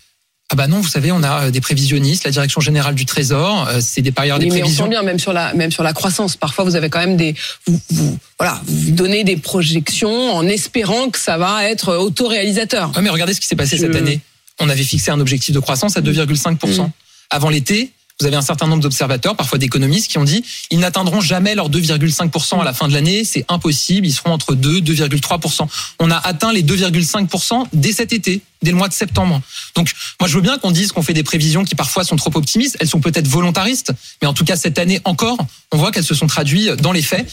Ah 0.50 0.54
bah 0.56 0.66
non, 0.66 0.80
vous 0.80 0.88
savez, 0.88 1.12
on 1.12 1.22
a 1.22 1.44
euh, 1.44 1.50
des 1.50 1.60
prévisionnistes, 1.60 2.24
la 2.24 2.30
direction 2.30 2.62
générale 2.62 2.94
du 2.94 3.04
Trésor, 3.04 3.68
euh, 3.68 3.80
c'est 3.82 4.00
des 4.00 4.12
parieurs 4.12 4.38
des 4.38 4.46
mais 4.46 4.52
on 4.52 4.58
prévisions. 4.60 4.84
sent 4.84 4.90
bien, 4.90 5.02
même 5.02 5.18
sur 5.18 5.34
la, 5.34 5.52
même 5.52 5.70
sur 5.70 5.82
la 5.82 5.92
croissance. 5.92 6.36
Parfois, 6.38 6.64
vous 6.64 6.74
avez 6.74 6.88
quand 6.88 7.00
même 7.00 7.18
des, 7.18 7.34
vous, 7.66 7.78
vous- 7.90 8.18
voilà, 8.38 8.58
vous 8.64 8.92
donnez 8.92 9.24
des 9.24 9.36
projections 9.36 10.32
en 10.34 10.46
espérant 10.46 11.10
que 11.10 11.18
ça 11.18 11.36
va 11.36 11.68
être 11.68 11.94
autoréalisateur. 11.96 12.92
Ouais, 12.96 13.02
mais 13.02 13.10
regardez 13.10 13.34
ce 13.34 13.40
qui 13.40 13.46
s'est 13.46 13.56
passé 13.56 13.76
Je- 13.76 13.82
cette 13.82 13.94
année. 13.94 14.20
On 14.58 14.70
avait 14.70 14.82
fixé 14.84 15.10
un 15.10 15.20
objectif 15.20 15.54
de 15.54 15.60
croissance 15.60 15.98
à 15.98 16.00
2,5%. 16.00 16.84
Mm. 16.86 16.90
Avant 17.28 17.50
l'été, 17.50 17.90
vous 18.20 18.26
avez 18.26 18.36
un 18.36 18.42
certain 18.42 18.66
nombre 18.66 18.82
d'observateurs, 18.82 19.36
parfois 19.36 19.58
d'économistes, 19.58 20.10
qui 20.10 20.18
ont 20.18 20.24
dit 20.24 20.44
ils 20.70 20.78
n'atteindront 20.80 21.20
jamais 21.20 21.54
leur 21.54 21.70
2,5% 21.70 22.60
à 22.60 22.64
la 22.64 22.72
fin 22.72 22.88
de 22.88 22.92
l'année, 22.92 23.24
c'est 23.24 23.44
impossible, 23.48 24.06
ils 24.06 24.12
seront 24.12 24.32
entre 24.32 24.54
2 24.54 24.80
2,3%. 24.80 25.68
On 26.00 26.10
a 26.10 26.16
atteint 26.16 26.52
les 26.52 26.62
2,5% 26.62 27.66
dès 27.72 27.92
cet 27.92 28.12
été, 28.12 28.40
dès 28.62 28.72
le 28.72 28.76
mois 28.76 28.88
de 28.88 28.92
septembre. 28.92 29.40
Donc 29.76 29.92
moi 30.20 30.28
je 30.28 30.34
veux 30.34 30.40
bien 30.40 30.58
qu'on 30.58 30.72
dise 30.72 30.90
qu'on 30.90 31.02
fait 31.02 31.12
des 31.12 31.22
prévisions 31.22 31.64
qui 31.64 31.76
parfois 31.76 32.02
sont 32.02 32.16
trop 32.16 32.32
optimistes, 32.34 32.76
elles 32.80 32.88
sont 32.88 33.00
peut-être 33.00 33.28
volontaristes, 33.28 33.92
mais 34.20 34.26
en 34.26 34.34
tout 34.34 34.44
cas 34.44 34.56
cette 34.56 34.78
année 34.78 35.00
encore, 35.04 35.38
on 35.70 35.76
voit 35.76 35.92
qu'elles 35.92 36.04
se 36.04 36.14
sont 36.14 36.26
traduites 36.26 36.76
dans 36.76 36.92
les 36.92 37.02
faits 37.02 37.30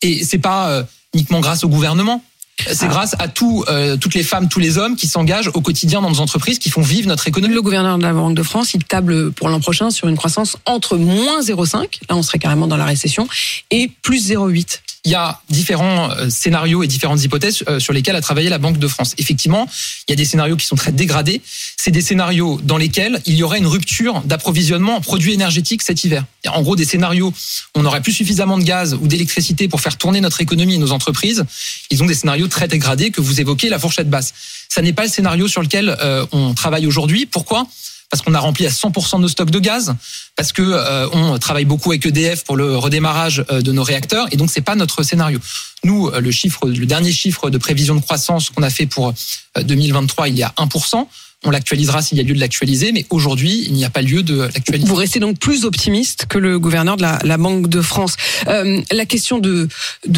et 0.00 0.24
c'est 0.24 0.38
pas 0.38 0.68
euh, 0.68 0.82
uniquement 1.12 1.40
grâce 1.40 1.62
au 1.62 1.68
gouvernement. 1.68 2.24
C'est 2.58 2.88
grâce 2.88 3.14
à 3.14 3.26
euh, 3.68 3.96
toutes 3.96 4.14
les 4.14 4.22
femmes, 4.22 4.48
tous 4.48 4.60
les 4.60 4.78
hommes 4.78 4.94
qui 4.94 5.06
s'engagent 5.06 5.50
au 5.54 5.60
quotidien 5.60 6.00
dans 6.00 6.10
nos 6.10 6.20
entreprises, 6.20 6.58
qui 6.58 6.70
font 6.70 6.82
vivre 6.82 7.08
notre 7.08 7.26
économie. 7.26 7.54
Le 7.54 7.62
gouverneur 7.62 7.98
de 7.98 8.02
la 8.02 8.12
Banque 8.12 8.34
de 8.34 8.42
France, 8.42 8.74
il 8.74 8.84
table 8.84 9.32
pour 9.32 9.48
l'an 9.48 9.60
prochain 9.60 9.90
sur 9.90 10.08
une 10.08 10.16
croissance 10.16 10.56
entre 10.64 10.96
moins 10.96 11.40
0,5, 11.40 12.00
là 12.08 12.16
on 12.16 12.22
serait 12.22 12.38
carrément 12.38 12.66
dans 12.66 12.76
la 12.76 12.84
récession, 12.84 13.26
et 13.70 13.90
plus 14.02 14.30
0,8. 14.30 14.80
Il 15.04 15.10
y 15.10 15.16
a 15.16 15.40
différents 15.48 16.10
euh, 16.12 16.30
scénarios 16.30 16.84
et 16.84 16.86
différentes 16.86 17.24
hypothèses 17.24 17.64
euh, 17.68 17.80
sur 17.80 17.92
lesquelles 17.92 18.14
a 18.14 18.20
travaillé 18.20 18.48
la 18.48 18.58
Banque 18.58 18.78
de 18.78 18.86
France. 18.86 19.14
Effectivement, 19.18 19.68
il 20.06 20.12
y 20.12 20.14
a 20.14 20.16
des 20.16 20.24
scénarios 20.24 20.56
qui 20.56 20.66
sont 20.66 20.76
très 20.76 20.92
dégradés. 20.92 21.42
C'est 21.76 21.90
des 21.90 22.02
scénarios 22.02 22.60
dans 22.62 22.76
lesquels 22.76 23.20
il 23.26 23.34
y 23.34 23.42
aurait 23.42 23.58
une 23.58 23.66
rupture 23.66 24.22
d'approvisionnement 24.24 24.96
en 24.96 25.00
produits 25.00 25.32
énergétiques 25.32 25.82
cet 25.82 26.04
hiver. 26.04 26.24
En 26.46 26.62
gros, 26.62 26.76
des 26.76 26.84
scénarios 26.84 27.28
où 27.28 27.80
on 27.80 27.82
n'aurait 27.82 28.00
plus 28.00 28.12
suffisamment 28.12 28.58
de 28.58 28.62
gaz 28.62 28.94
ou 28.94 29.08
d'électricité 29.08 29.66
pour 29.66 29.80
faire 29.80 29.96
tourner 29.96 30.20
notre 30.20 30.40
économie 30.40 30.76
et 30.76 30.78
nos 30.78 30.92
entreprises. 30.92 31.44
Ils 31.90 32.00
ont 32.04 32.06
des 32.06 32.14
scénarios 32.14 32.46
très 32.46 32.68
dégradés 32.68 33.10
que 33.10 33.20
vous 33.20 33.40
évoquez, 33.40 33.70
la 33.70 33.80
fourchette 33.80 34.08
basse. 34.08 34.32
Ça 34.68 34.82
n'est 34.82 34.92
pas 34.92 35.02
le 35.02 35.10
scénario 35.10 35.48
sur 35.48 35.62
lequel 35.62 35.96
euh, 36.00 36.24
on 36.30 36.54
travaille 36.54 36.86
aujourd'hui. 36.86 37.26
Pourquoi? 37.26 37.66
Parce 38.12 38.20
qu'on 38.20 38.34
a 38.34 38.40
rempli 38.40 38.66
à 38.66 38.70
100% 38.70 39.22
nos 39.22 39.28
stocks 39.28 39.50
de 39.50 39.58
gaz, 39.58 39.94
parce 40.36 40.52
que 40.52 40.60
euh, 40.60 41.08
on 41.14 41.38
travaille 41.38 41.64
beaucoup 41.64 41.92
avec 41.92 42.04
EDF 42.04 42.44
pour 42.44 42.58
le 42.58 42.76
redémarrage 42.76 43.42
euh, 43.50 43.62
de 43.62 43.72
nos 43.72 43.82
réacteurs, 43.82 44.26
et 44.30 44.36
donc 44.36 44.50
c'est 44.50 44.60
pas 44.60 44.74
notre 44.74 45.02
scénario. 45.02 45.40
Nous, 45.82 46.08
euh, 46.08 46.20
le 46.20 46.30
chiffre, 46.30 46.68
le 46.68 46.84
dernier 46.84 47.10
chiffre 47.10 47.48
de 47.48 47.56
prévision 47.56 47.94
de 47.94 48.02
croissance 48.02 48.50
qu'on 48.50 48.62
a 48.62 48.68
fait 48.68 48.84
pour 48.84 49.14
euh, 49.56 49.62
2023, 49.62 50.28
il 50.28 50.36
y 50.36 50.42
a 50.42 50.52
1%. 50.58 51.06
On 51.44 51.50
l'actualisera 51.50 52.02
s'il 52.02 52.18
y 52.18 52.20
a 52.20 52.24
lieu 52.24 52.34
de 52.34 52.40
l'actualiser, 52.40 52.92
mais 52.92 53.04
aujourd'hui, 53.10 53.64
il 53.66 53.72
n'y 53.72 53.84
a 53.84 53.90
pas 53.90 54.00
lieu 54.00 54.22
de 54.22 54.42
l'actualiser. 54.42 54.86
Vous 54.86 54.94
restez 54.94 55.18
donc 55.18 55.40
plus 55.40 55.64
optimiste 55.64 56.26
que 56.28 56.38
le 56.38 56.60
gouverneur 56.60 56.96
de 56.96 57.02
la, 57.02 57.36
Banque 57.36 57.68
de 57.68 57.82
France. 57.82 58.14
Euh, 58.46 58.80
la 58.92 59.06
question 59.06 59.40
de, 59.40 59.68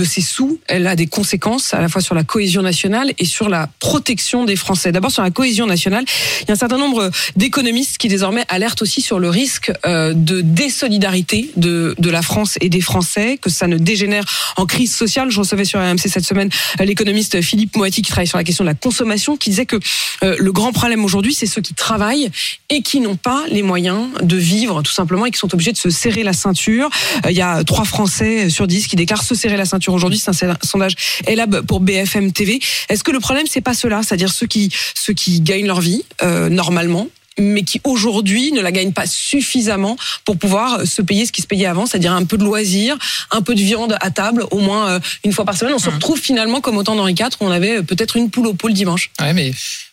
ces 0.05 0.21
sous, 0.21 0.61
elle 0.67 0.87
a 0.87 0.97
des 0.97 1.07
conséquences 1.07 1.73
à 1.73 1.81
la 1.81 1.89
fois 1.89 2.03
sur 2.03 2.15
la 2.15 2.25
cohésion 2.25 2.61
nationale 2.61 3.15
et 3.19 3.25
sur 3.25 3.49
la 3.49 3.71
protection 3.79 4.45
des 4.45 4.57
Français. 4.57 4.93
D'abord 4.93 5.11
sur 5.11 5.23
la 5.23 5.31
cohésion 5.31 5.67
nationale, 5.67 6.05
il 6.43 6.49
y 6.49 6.51
a 6.51 6.53
un 6.53 6.59
certain 6.59 6.77
nombre 6.77 7.11
d'économistes 7.37 7.97
qui 7.97 8.09
désormais 8.09 8.45
alertent 8.49 8.83
aussi 8.83 9.01
sur 9.01 9.19
le 9.19 9.31
risque 9.31 9.73
euh, 9.87 10.13
de 10.13 10.43
désolidarité 10.43 11.51
de, 11.57 11.95
la 11.99 12.21
France 12.21 12.59
et 12.61 12.69
des 12.69 12.83
Français, 12.83 13.39
que 13.41 13.49
ça 13.49 13.67
ne 13.67 13.79
dégénère 13.79 14.25
en 14.57 14.67
crise 14.67 14.95
sociale. 14.95 15.31
Je 15.31 15.39
recevais 15.39 15.65
sur 15.65 15.81
RMC 15.81 16.01
cette 16.01 16.27
semaine 16.27 16.51
euh, 16.81 16.85
l'économiste 16.85 17.41
Philippe 17.41 17.77
Moati 17.77 18.03
qui 18.03 18.11
travaille 18.11 18.27
sur 18.27 18.37
la 18.37 18.45
question 18.45 18.65
de 18.65 18.69
la 18.69 18.75
consommation, 18.75 19.39
qui 19.39 19.49
disait 19.49 19.65
que 19.65 19.81
le 20.23 20.53
grand 20.53 20.73
problème 20.73 21.05
aujourd'hui, 21.05 21.14
c'est 21.33 21.47
ceux 21.47 21.63
qui 21.63 21.75
travaillent 21.75 22.31
et 22.71 22.83
qui 22.83 23.01
n'ont 23.01 23.17
pas 23.17 23.45
les 23.51 23.63
moyens 23.63 24.09
de 24.23 24.37
vivre 24.37 24.83
tout 24.83 24.93
simplement 24.93 25.27
et 25.27 25.31
qui 25.31 25.39
sont 25.39 25.53
obligés 25.53 25.73
de 25.73 25.77
se 25.77 25.91
serrer 25.91 26.23
la 26.23 26.33
ceinture. 26.33 26.91
Euh, 27.25 27.31
Il 27.31 27.37
y 27.37 27.43
a 27.43 27.65
trois 27.65 27.85
Français 27.85 28.51
sur 28.51 28.67
dix 28.67 28.87
qui 28.87 28.97
déclarent 28.97 29.23
se 29.23 29.35
serrer 29.35 29.57
la 29.57 29.65
ceinture 29.65 29.95
aujourd'hui. 29.95 30.19
C'est 30.19 30.45
un 30.45 30.57
sondage 30.63 30.95
Elab 31.27 31.63
pour 31.63 31.81
BFM 31.81 32.33
TV. 32.33 32.61
Est-ce 32.89 33.05
que 33.05 33.11
le 33.11 33.21
problème 33.21 33.47
c'est 33.49 33.61
pas 33.61 33.75
cela, 33.75 34.03
c'est-à-dire 34.03 34.33
ceux 34.33 34.47
qui 34.47 34.71
ceux 34.95 35.13
qui 35.13 35.41
gagnent 35.41 35.67
leur 35.67 35.81
vie 35.81 36.05
euh, 36.23 36.49
normalement 36.49 37.09
mais 37.39 37.63
qui 37.65 37.81
aujourd'hui 37.85 38.53
ne 38.53 38.61
la 38.61 38.71
gagnent 38.73 38.93
pas 38.93 39.07
suffisamment 39.07 39.97
pour 40.25 40.37
pouvoir 40.39 40.87
se 40.87 41.03
payer 41.03 41.27
ce 41.27 41.33
qui 41.33 41.43
se 41.43 41.47
payait 41.47 41.67
avant, 41.67 41.87
c'est-à-dire 41.87 42.13
un 42.13 42.25
peu 42.25 42.37
de 42.39 42.45
loisirs, 42.45 42.97
un 43.31 43.43
peu 43.43 43.55
de 43.55 43.61
viande 43.61 43.97
à 44.01 44.11
table, 44.11 44.47
au 44.51 44.59
moins 44.59 44.89
euh, 44.89 45.01
une 45.25 45.33
fois 45.33 45.45
par 45.45 45.57
semaine. 45.57 45.75
On 45.75 45.79
se 45.79 45.89
Mhm. 45.89 45.95
retrouve 45.97 46.21
finalement 46.21 46.61
comme 46.61 46.77
au 46.77 46.83
temps 46.83 46.95
d'Henri 46.97 47.13
IV 47.19 47.29
où 47.41 47.45
on 47.47 47.51
avait 47.51 47.79
euh, 47.79 47.83
peut-être 47.83 48.17
une 48.17 48.31
poule 48.31 48.47
au 48.47 48.55
pot 48.55 48.69
le 48.69 48.75
dimanche. 48.75 49.11
Ouais, 49.21 49.33
mais 49.33 49.53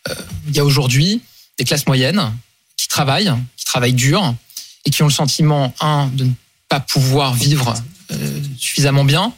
euh, 0.09 0.13
il 0.47 0.55
y 0.55 0.59
a 0.59 0.65
aujourd'hui 0.65 1.21
des 1.57 1.65
classes 1.65 1.87
moyennes 1.87 2.31
qui 2.77 2.87
travaillent, 2.87 3.31
qui 3.57 3.65
travaillent 3.65 3.93
dur 3.93 4.33
et 4.85 4.89
qui 4.89 5.01
ont 5.03 5.07
le 5.07 5.11
sentiment 5.13 5.73
un 5.79 6.07
de 6.13 6.25
ne 6.25 6.31
pas 6.69 6.79
pouvoir 6.79 7.33
vivre 7.33 7.73
euh, 8.11 8.39
suffisamment 8.59 9.03
bien 9.03 9.33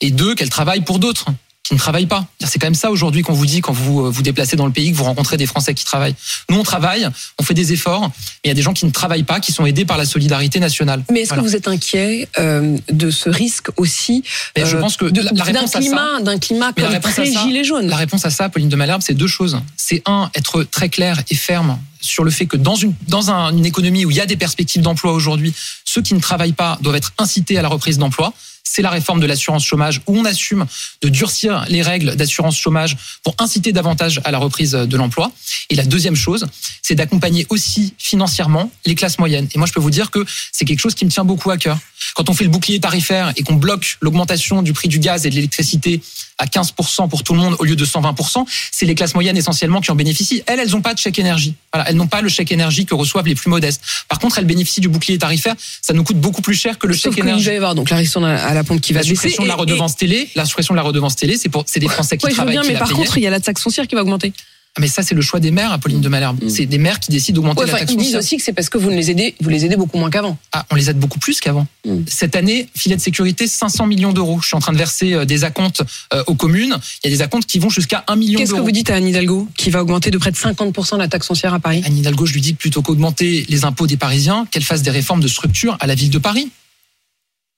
et 0.00 0.10
deux 0.10 0.34
qu'elles 0.34 0.50
travaillent 0.50 0.82
pour 0.82 0.98
d'autres, 0.98 1.26
qui 1.72 1.76
ne 1.76 1.78
travaillent 1.80 2.06
pas. 2.06 2.26
C'est 2.44 2.58
quand 2.58 2.66
même 2.66 2.74
ça 2.74 2.90
aujourd'hui 2.90 3.22
qu'on 3.22 3.32
vous 3.32 3.46
dit 3.46 3.62
quand 3.62 3.72
vous 3.72 4.12
vous 4.12 4.22
déplacez 4.22 4.56
dans 4.56 4.66
le 4.66 4.72
pays, 4.72 4.92
que 4.92 4.96
vous 4.96 5.04
rencontrez 5.04 5.38
des 5.38 5.46
Français 5.46 5.72
qui 5.72 5.86
travaillent. 5.86 6.14
Nous, 6.50 6.58
on 6.58 6.62
travaille, 6.62 7.08
on 7.38 7.42
fait 7.42 7.54
des 7.54 7.72
efforts, 7.72 8.10
et 8.44 8.48
il 8.48 8.48
y 8.48 8.50
a 8.50 8.54
des 8.54 8.60
gens 8.60 8.74
qui 8.74 8.84
ne 8.84 8.90
travaillent 8.90 9.22
pas, 9.22 9.40
qui 9.40 9.52
sont 9.52 9.64
aidés 9.64 9.86
par 9.86 9.96
la 9.96 10.04
solidarité 10.04 10.60
nationale. 10.60 11.02
Mais 11.10 11.20
est-ce 11.22 11.32
que 11.32 11.40
vous 11.40 11.56
êtes 11.56 11.68
inquiet 11.68 12.28
euh, 12.38 12.76
de 12.90 13.10
ce 13.10 13.30
risque 13.30 13.68
aussi 13.78 14.22
Mais 14.54 14.66
je 14.66 14.76
euh, 14.76 14.80
pense 14.80 14.98
que 14.98 15.06
de- 15.06 15.22
la 15.22 15.30
d'un 15.30 15.44
réponse 15.44 15.74
à 15.74 15.78
climat, 15.78 16.20
d'un 16.20 16.38
climat 16.38 16.72
Mais 16.76 16.82
comme 16.82 17.00
très 17.00 17.24
gilet 17.24 17.64
jaune 17.64 17.86
La 17.88 17.96
réponse 17.96 18.26
à 18.26 18.30
ça, 18.30 18.50
Pauline 18.50 18.68
de 18.68 18.76
Malherbe, 18.76 19.00
c'est 19.02 19.14
deux 19.14 19.26
choses. 19.26 19.58
C'est 19.78 20.02
un, 20.04 20.30
être 20.34 20.64
très 20.64 20.90
clair 20.90 21.22
et 21.30 21.34
ferme 21.34 21.78
sur 22.02 22.22
le 22.24 22.30
fait 22.30 22.44
que 22.46 22.56
dans 22.58 22.74
une 22.74 22.92
dans 23.08 23.30
un- 23.30 23.56
une 23.56 23.64
économie 23.64 24.04
où 24.04 24.10
il 24.10 24.16
y 24.16 24.20
a 24.20 24.26
des 24.26 24.36
perspectives 24.36 24.82
d'emploi 24.82 25.12
aujourd'hui, 25.14 25.54
ceux 25.86 26.02
qui 26.02 26.12
ne 26.12 26.20
travaillent 26.20 26.52
pas 26.52 26.76
doivent 26.82 26.96
être 26.96 27.12
incités 27.18 27.56
à 27.58 27.62
la 27.62 27.68
reprise 27.68 27.96
d'emploi. 27.96 28.34
C'est 28.64 28.82
la 28.82 28.90
réforme 28.90 29.20
de 29.20 29.26
l'assurance 29.26 29.64
chômage 29.64 30.00
où 30.06 30.16
on 30.16 30.24
assume 30.24 30.66
de 31.02 31.08
durcir 31.08 31.64
les 31.68 31.82
règles 31.82 32.16
d'assurance 32.16 32.56
chômage 32.56 32.96
pour 33.22 33.34
inciter 33.38 33.72
davantage 33.72 34.20
à 34.24 34.30
la 34.30 34.38
reprise 34.38 34.72
de 34.72 34.96
l'emploi. 34.96 35.30
Et 35.68 35.74
la 35.74 35.84
deuxième 35.84 36.16
chose, 36.16 36.46
c'est 36.80 36.94
d'accompagner 36.94 37.46
aussi 37.50 37.94
financièrement 37.98 38.70
les 38.86 38.94
classes 38.94 39.18
moyennes. 39.18 39.48
Et 39.54 39.58
moi, 39.58 39.66
je 39.66 39.72
peux 39.72 39.80
vous 39.80 39.90
dire 39.90 40.10
que 40.10 40.24
c'est 40.52 40.64
quelque 40.64 40.80
chose 40.80 40.94
qui 40.94 41.04
me 41.04 41.10
tient 41.10 41.24
beaucoup 41.24 41.50
à 41.50 41.56
cœur. 41.56 41.78
Quand 42.14 42.28
on 42.28 42.34
fait 42.34 42.44
le 42.44 42.50
bouclier 42.50 42.80
tarifaire 42.80 43.32
et 43.36 43.42
qu'on 43.42 43.54
bloque 43.54 43.96
l'augmentation 44.00 44.62
du 44.62 44.72
prix 44.72 44.88
du 44.88 44.98
gaz 44.98 45.26
et 45.26 45.30
de 45.30 45.34
l'électricité 45.34 46.02
à 46.42 46.46
15% 46.46 47.08
pour 47.08 47.22
tout 47.22 47.34
le 47.34 47.38
monde 47.40 47.54
au 47.60 47.64
lieu 47.64 47.76
de 47.76 47.84
120%, 47.86 48.44
c'est 48.72 48.84
les 48.84 48.94
classes 48.96 49.14
moyennes 49.14 49.36
essentiellement 49.36 49.80
qui 49.80 49.90
en 49.92 49.94
bénéficient. 49.94 50.42
Elles, 50.46 50.58
elles 50.58 50.70
n'ont 50.70 50.80
pas 50.82 50.92
de 50.92 50.98
chèque 50.98 51.18
énergie. 51.20 51.54
Voilà, 51.72 51.88
elles 51.88 51.94
n'ont 51.96 52.08
pas 52.08 52.20
le 52.20 52.28
chèque 52.28 52.50
énergie 52.50 52.84
que 52.84 52.94
reçoivent 52.94 53.26
les 53.26 53.34
plus 53.36 53.48
modestes. 53.48 53.80
Par 54.08 54.18
contre, 54.18 54.38
elles 54.38 54.44
bénéficient 54.44 54.80
du 54.80 54.88
bouclier 54.88 55.18
tarifaire. 55.18 55.54
Ça 55.80 55.92
nous 55.94 56.02
coûte 56.02 56.18
beaucoup 56.18 56.42
plus 56.42 56.54
cher 56.54 56.78
que 56.78 56.86
le 56.88 56.94
Sauf 56.94 57.14
chèque 57.14 57.22
énergie. 57.22 57.46
va 57.46 57.52
y 57.52 57.56
avoir 57.56 57.74
donc 57.76 57.90
la 57.90 57.96
réduction 57.96 58.24
à 58.24 58.52
la 58.54 58.64
pompe 58.64 58.80
qui 58.80 58.92
va 58.92 59.00
La 59.00 59.06
suppression 59.06 59.44
de 59.44 59.48
la 59.48 59.54
et- 59.54 59.56
redevance 59.56 59.96
télé, 59.96 60.28
la 60.34 60.44
suppression 60.44 60.74
de 60.74 60.76
la 60.76 60.82
redevance 60.82 61.14
télé, 61.16 61.36
c'est 61.36 61.48
pour 61.48 61.62
c'est 61.66 61.80
des 61.80 61.88
Français 61.88 62.16
qui 62.18 62.24
Ouais, 62.26 62.30
je 62.30 62.34
veux 62.34 62.36
travaillent 62.44 62.58
bien, 62.60 62.64
mais 62.72 62.78
par 62.78 62.90
contre, 62.90 63.16
il 63.18 63.22
y 63.22 63.26
a 63.26 63.30
la 63.30 63.40
taxe 63.40 63.62
foncière 63.62 63.86
qui 63.86 63.94
va 63.94 64.02
augmenter. 64.02 64.32
Ah, 64.74 64.80
mais 64.80 64.88
ça 64.88 65.02
c'est 65.02 65.14
le 65.14 65.20
choix 65.20 65.38
des 65.38 65.50
maires, 65.50 65.70
Apolline 65.70 66.00
de 66.00 66.08
Malherbe. 66.08 66.42
Mm. 66.42 66.48
C'est 66.48 66.64
des 66.64 66.78
maires 66.78 66.98
qui 66.98 67.10
décident 67.10 67.36
d'augmenter 67.36 67.60
Ouais, 67.60 67.66
la 67.70 67.78
taxe 67.80 67.92
ils 67.92 67.98
disent 67.98 68.16
aussi 68.16 68.38
que 68.38 68.42
c'est 68.42 68.54
parce 68.54 68.70
que 68.70 68.78
vous 68.78 68.90
ne 68.90 68.96
les 68.96 69.10
aidez, 69.10 69.34
vous 69.42 69.50
les 69.50 69.66
aidez 69.66 69.76
beaucoup 69.76 69.98
moins 69.98 70.08
qu'avant. 70.08 70.38
Ah, 70.50 70.64
on 70.70 70.76
les 70.76 70.88
aide 70.88 70.98
beaucoup 70.98 71.18
plus 71.18 71.40
qu'avant. 71.40 71.66
Mm. 71.84 71.98
Cette 72.06 72.36
année, 72.36 72.68
filet 72.74 72.96
de 72.96 73.00
sécurité, 73.02 73.46
500 73.46 73.86
millions 73.86 74.14
d'euros. 74.14 74.40
Je 74.40 74.46
suis 74.46 74.56
en 74.56 74.60
train 74.60 74.72
de 74.72 74.78
verser 74.78 75.12
euh, 75.12 75.24
des 75.26 75.44
acomptes 75.44 75.82
euh, 76.14 76.24
aux 76.26 76.34
communes. 76.34 76.74
Il 77.04 77.10
y 77.10 77.12
a 77.12 77.16
des 77.16 77.22
acomptes 77.22 77.44
qui 77.46 77.58
vont 77.58 77.68
jusqu'à 77.68 78.02
1 78.08 78.16
million 78.16 78.38
Qu'est-ce 78.38 78.52
que 78.52 78.56
d'euros. 78.56 78.66
vous 78.66 78.72
dites 78.72 78.88
à 78.88 78.94
Anne 78.94 79.06
Hidalgo 79.06 79.46
qui 79.58 79.68
va 79.68 79.82
augmenter 79.82 80.10
de 80.10 80.16
près 80.16 80.30
de 80.30 80.36
50% 80.36 80.96
la 80.96 81.08
taxe 81.08 81.26
foncière 81.26 81.52
à 81.52 81.60
Paris? 81.60 81.82
Anne 81.84 81.98
Hidalgo, 81.98 82.24
je 82.24 82.32
lui 82.32 82.40
dis 82.40 82.54
que 82.54 82.58
plutôt 82.58 82.80
qu'augmenter 82.80 83.44
les 83.50 83.66
impôts 83.66 83.86
des 83.86 83.98
Parisiens, 83.98 84.46
qu'elle 84.50 84.64
fasse 84.64 84.80
des 84.80 84.90
réformes 84.90 85.20
de 85.20 85.28
structure 85.28 85.76
à 85.80 85.86
la 85.86 85.94
ville 85.94 86.10
de 86.10 86.18
Paris. 86.18 86.50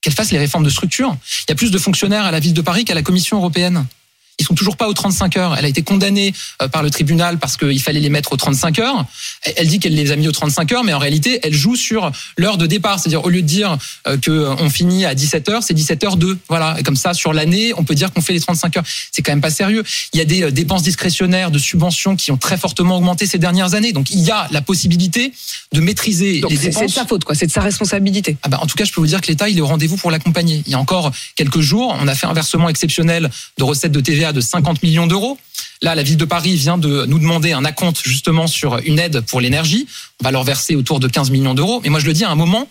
Qu'elle 0.00 0.12
fasse 0.12 0.33
les 0.33 0.38
réformes 0.38 0.64
de 0.64 0.71
structure. 0.71 1.16
Il 1.47 1.50
y 1.50 1.52
a 1.52 1.54
plus 1.54 1.71
de 1.71 1.78
fonctionnaires 1.78 2.25
à 2.25 2.33
la 2.33 2.40
ville 2.40 2.54
de 2.54 2.61
Paris 2.61 2.85
qu'à 2.85 2.94
la 2.94 3.02
Commission 3.02 3.37
européenne. 3.37 3.87
Ils 4.38 4.45
sont 4.45 4.55
toujours 4.55 4.76
pas 4.76 4.88
aux 4.88 4.93
35 4.95 5.37
heures. 5.37 5.55
Elle 5.57 5.64
a 5.64 5.69
été 5.69 5.83
condamnée 5.83 6.35
euh, 6.62 6.69
par 6.69 6.83
le 6.83 6.91
tribunal 6.91 7.38
parce 7.38 7.57
qu'il 7.57 7.81
fallait 7.81 8.00
les 8.00 8.09
mettre 8.09 8.33
aux 8.33 8.37
35 8.37 8.79
heures. 8.81 9.05
Elle- 9.57 9.69
dit 9.69 9.79
qu'elle 9.79 9.95
les 9.95 10.11
a 10.12 10.17
mis 10.17 10.29
aux 10.29 10.33
35 10.33 10.73
heures, 10.73 10.85
mais 10.85 10.93
en 10.93 10.99
réalité, 10.99 11.41
elle 11.43 11.55
joue 11.55 11.76
sur 11.76 12.11
l'heure 12.37 12.59
de 12.59 12.67
départ. 12.67 12.99
C'est-à-dire, 12.99 13.25
au 13.25 13.29
lieu 13.31 13.43
de 13.43 13.47
dire 13.47 13.76
euh, 14.07 14.19
que 14.19 14.31
euh, 14.31 14.55
on 14.59 14.69
finit 14.71 15.05
à 15.05 15.14
17 15.14 15.49
heures, 15.49 15.62
c'est 15.62 15.75
17 15.75 16.05
heures 16.05 16.17
2. 16.17 16.38
Voilà. 16.49 16.76
Et 16.79 16.83
comme 16.83 16.97
ça, 16.97 17.14
sur 17.14 17.33
l'année, 17.33 17.73
on 17.76 17.85
peut 17.85 17.95
dire 17.95 18.12
qu'on 18.12 18.21
fait 18.21 18.33
les 18.33 18.41
35 18.41 18.76
heures. 18.76 18.85
C'est 19.12 19.23
quand 19.23 19.33
même 19.33 19.41
pas 19.41 19.50
sérieux. 19.50 19.83
Il 20.12 20.19
y 20.19 20.21
a 20.21 20.25
des 20.25 20.50
dépenses 20.53 20.83
discrétionnaires 20.83 21.50
de 21.50 21.59
subventions 21.59 22.17
qui 22.17 22.31
ont 22.31 22.37
très 22.37 22.57
fortement 22.57 22.97
augmenté 22.97 23.26
ces 23.26 23.38
dernières 23.38 23.75
années. 23.75 23.93
Donc, 23.93 24.11
il 24.11 24.21
y 24.21 24.31
a 24.31 24.49
la 24.50 24.61
possibilité 24.61 25.33
de 25.73 25.81
maîtriser 25.81 26.41
Donc 26.41 26.50
les 26.50 26.57
c'est 26.57 26.62
c'est 26.64 26.69
de 26.71 26.75
dépenses. 26.81 26.95
sa 26.95 27.07
faute, 27.07 27.25
quoi. 27.25 27.35
C'est 27.35 27.47
de 27.47 27.53
sa 27.53 27.61
responsabilité. 27.62 28.37
Ah 28.43 28.49
bah, 28.49 28.59
en 28.61 28.67
tout 28.67 28.76
cas, 28.76 28.85
je 28.85 28.93
peux 28.93 29.00
vous 29.00 29.07
dire 29.07 29.21
que 29.21 29.26
l'État, 29.29 29.49
il 29.49 29.59
est 29.59 29.61
au 29.61 29.67
rendez-vous 29.67 29.97
pour 29.97 30.11
l'accompagner. 30.11 30.62
Il 30.67 30.73
y 30.73 30.75
a 30.75 30.79
encore 30.79 31.11
quelques 31.37 31.61
jours, 31.61 31.97
on 32.00 32.09
a 32.09 32.14
fait 32.14 32.26
un 32.26 32.33
versement 32.35 32.69
exceptionnel 32.69 33.31
de 33.59 33.64
recettes 33.64 33.93
de 33.93 34.00
TVA 34.00 34.24
de 34.33 34.40
50 34.40 34.83
millions 34.83 35.07
d'euros. 35.07 35.38
Là, 35.83 35.95
la 35.95 36.02
ville 36.02 36.16
de 36.16 36.25
Paris 36.25 36.57
vient 36.57 36.78
de 36.78 37.04
nous 37.07 37.19
demander 37.19 37.52
un 37.52 37.64
acompte 37.64 38.00
justement 38.04 38.47
sur 38.47 38.78
une 38.85 38.99
aide 38.99 39.21
pour 39.21 39.40
l'énergie. 39.40 39.87
On 40.21 40.25
va 40.25 40.31
leur 40.31 40.45
verser 40.45 40.76
autour 40.76 41.00
de 41.00 41.09
15 41.09 41.31
millions 41.31 41.54
d'euros. 41.54 41.81
Mais 41.83 41.90
moi, 41.90 42.00
je 42.00 42.07
le 42.07 42.12
dis 42.12 42.25
à 42.25 42.31
un 42.31 42.35
moment, 42.35 42.69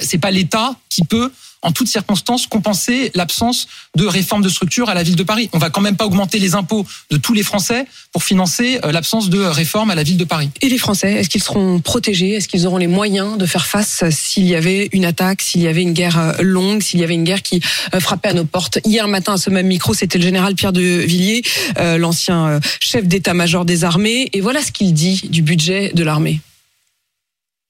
c'est 0.00 0.18
pas 0.18 0.30
l'État 0.30 0.74
qui 0.88 1.04
peut, 1.04 1.32
en 1.62 1.72
toutes 1.72 1.88
circonstances, 1.88 2.46
compenser 2.46 3.10
l'absence 3.14 3.66
de 3.96 4.06
réforme 4.06 4.42
de 4.42 4.48
structure 4.48 4.88
à 4.88 4.94
la 4.94 5.02
ville 5.02 5.16
de 5.16 5.22
Paris. 5.22 5.48
On 5.52 5.58
va 5.58 5.70
quand 5.70 5.80
même 5.80 5.96
pas 5.96 6.06
augmenter 6.06 6.38
les 6.38 6.54
impôts 6.54 6.86
de 7.10 7.16
tous 7.16 7.34
les 7.34 7.42
Français 7.42 7.86
pour 8.12 8.22
financer 8.22 8.78
euh, 8.84 8.92
l'absence 8.92 9.28
de 9.30 9.40
réforme 9.40 9.90
à 9.90 9.94
la 9.94 10.02
ville 10.02 10.16
de 10.16 10.24
Paris. 10.24 10.50
Et 10.62 10.68
les 10.68 10.78
Français, 10.78 11.12
est-ce 11.14 11.28
qu'ils 11.28 11.42
seront 11.42 11.80
protégés? 11.80 12.32
Est-ce 12.32 12.48
qu'ils 12.48 12.66
auront 12.66 12.76
les 12.76 12.86
moyens 12.86 13.38
de 13.38 13.46
faire 13.46 13.66
face 13.66 14.04
s'il 14.10 14.46
y 14.46 14.54
avait 14.54 14.88
une 14.92 15.04
attaque, 15.04 15.42
s'il 15.42 15.62
y 15.62 15.68
avait 15.68 15.82
une 15.82 15.92
guerre 15.92 16.18
euh, 16.18 16.32
longue, 16.40 16.82
s'il 16.82 17.00
y 17.00 17.04
avait 17.04 17.14
une 17.14 17.24
guerre 17.24 17.42
qui 17.42 17.60
euh, 17.94 18.00
frappait 18.00 18.28
à 18.28 18.34
nos 18.34 18.44
portes? 18.44 18.78
Hier 18.84 19.08
matin, 19.08 19.34
à 19.34 19.38
ce 19.38 19.50
même 19.50 19.66
micro, 19.66 19.94
c'était 19.94 20.18
le 20.18 20.24
général 20.24 20.54
Pierre 20.54 20.72
de 20.72 20.80
Villiers, 20.80 21.42
l'ancien 21.98 22.60
chef 22.80 23.06
d'état-major 23.06 23.64
des 23.64 23.84
armées. 23.84 24.28
Et 24.32 24.40
voilà 24.40 24.62
ce 24.62 24.72
qu'il 24.72 24.92
dit 24.92 25.22
du 25.30 25.42
budget 25.42 25.92
de 25.94 26.02
l'armée. 26.02 26.40